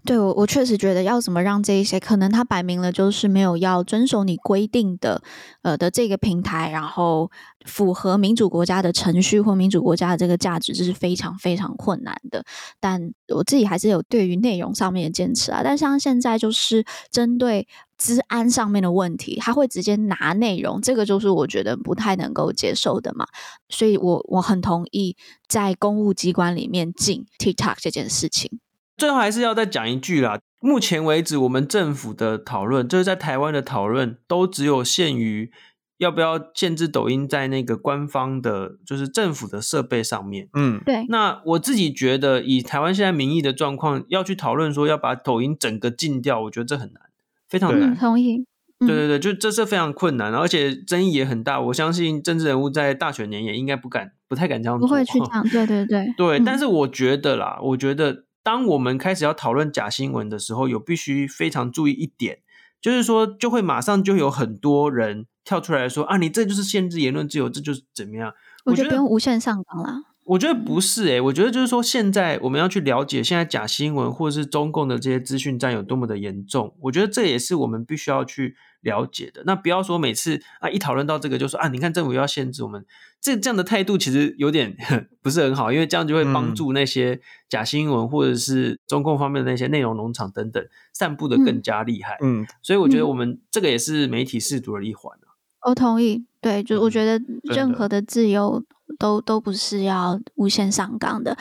[0.04, 5.22] 对，我我确实觉得要怎么让这一些可能他摆明了就是没有要遵守你规定的，
[5.62, 7.30] 呃的这个平台，然后
[7.64, 12.44] 符合民主国家的程序或民主国家的这个价值，这是非常非常困难的。
[12.80, 15.62] 但我自己还是有对于内容上面的坚持啊。
[15.64, 23.26] 但像现在就是针对资安上面的问题，他会直接拿内容，这个就是我觉得不太能够接受的嘛。
[23.68, 25.16] 所以我我很同意
[25.48, 28.60] 在公务机关里面禁 TikTok 这件事情。
[28.96, 30.38] 最后还是要再讲一句啦。
[30.60, 35.52] 目前为止，我们政府的讨论，就是在台湾的讨论，都只有限于
[35.98, 40.48] 要不要限制抖音在那个官方的，就是政府的设备上面。
[40.54, 41.04] 嗯，对。
[41.10, 47.02] 那我自己觉得，以台湾现在民意的状况，要去讨论说要把抖音整个禁掉，我觉得这很难，
[47.46, 47.92] 非常难。
[47.92, 48.46] 嗯，同意。
[48.80, 51.60] 对对对，就这是非常困难，而且争议也很大。
[51.60, 54.88] 我相信政治人物在大选年也应该不敢，不太敢这样做。
[54.88, 55.46] 不会去讲。
[55.48, 56.06] 对对对。
[56.16, 58.23] 对，嗯，但是我觉得啦，我觉得。
[58.44, 62.40] 当我们开始要讨论假新闻的时候，有必须非常注意一点，
[62.80, 68.34] 就是说，就会马上就有很多人跳出来说啊，你这就是限制言论自由，这就是怎么样？
[68.66, 69.94] 我觉得不用无限上纲啦。
[70.24, 79.42] 我觉得不是诶、欸，我觉得就是说，现在我们要去了解现在假新闻或者是中共的这些资讯战有多么的严重，我觉得这也是我们必须要去了解的。
[79.44, 82.84] 那不要说每次啊一讨论到这个就说啊，你看政府要限制我们。
[83.24, 84.76] 这这样的态度其实有点
[85.22, 87.18] 不是很好，因为这样就会帮助那些
[87.48, 90.62] 假新闻或者是中共方面的那些内容农场等等
[90.92, 92.18] 散布的更加厉害。
[92.20, 95.32] 嗯，所以我觉得我们这个也是媒体试读的一环啊。
[95.70, 98.62] 我同意，对，就我觉得任何的自由。
[98.98, 101.36] 都都不是要无限上纲的。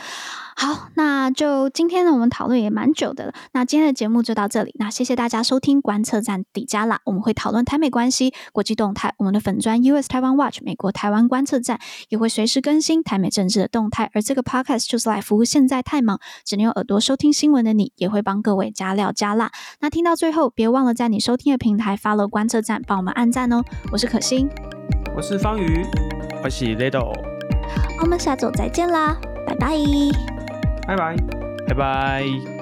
[0.56, 3.32] 好，那就今天呢，我们讨论也蛮久的了。
[3.52, 4.72] 那今天的节目就到这里。
[4.78, 9.12] 那谢谢大家收听观测站底加啦，我们会讨论台美关系、国际动态。
[9.18, 14.08] 我们的粉砖 US Taiwan Watch 美国台湾观测站也会随时更新台美政治的动态。
[14.14, 19.50] 而这个 Podcast 就是来服务现在太忙只能用耳朵收听新闻的你，也会帮各位加料加辣。
[19.80, 23.60] 那听到最后，别忘了在你收听的平台 follow 观测站，帮我们按赞哦。
[23.90, 24.48] 我是可心，
[25.16, 25.84] 我是方瑜，
[26.44, 27.33] 我是 Little。
[28.00, 29.16] 我们下周再见啦，
[29.46, 29.76] 拜拜，
[30.86, 31.16] 拜拜，
[31.68, 32.53] 拜拜。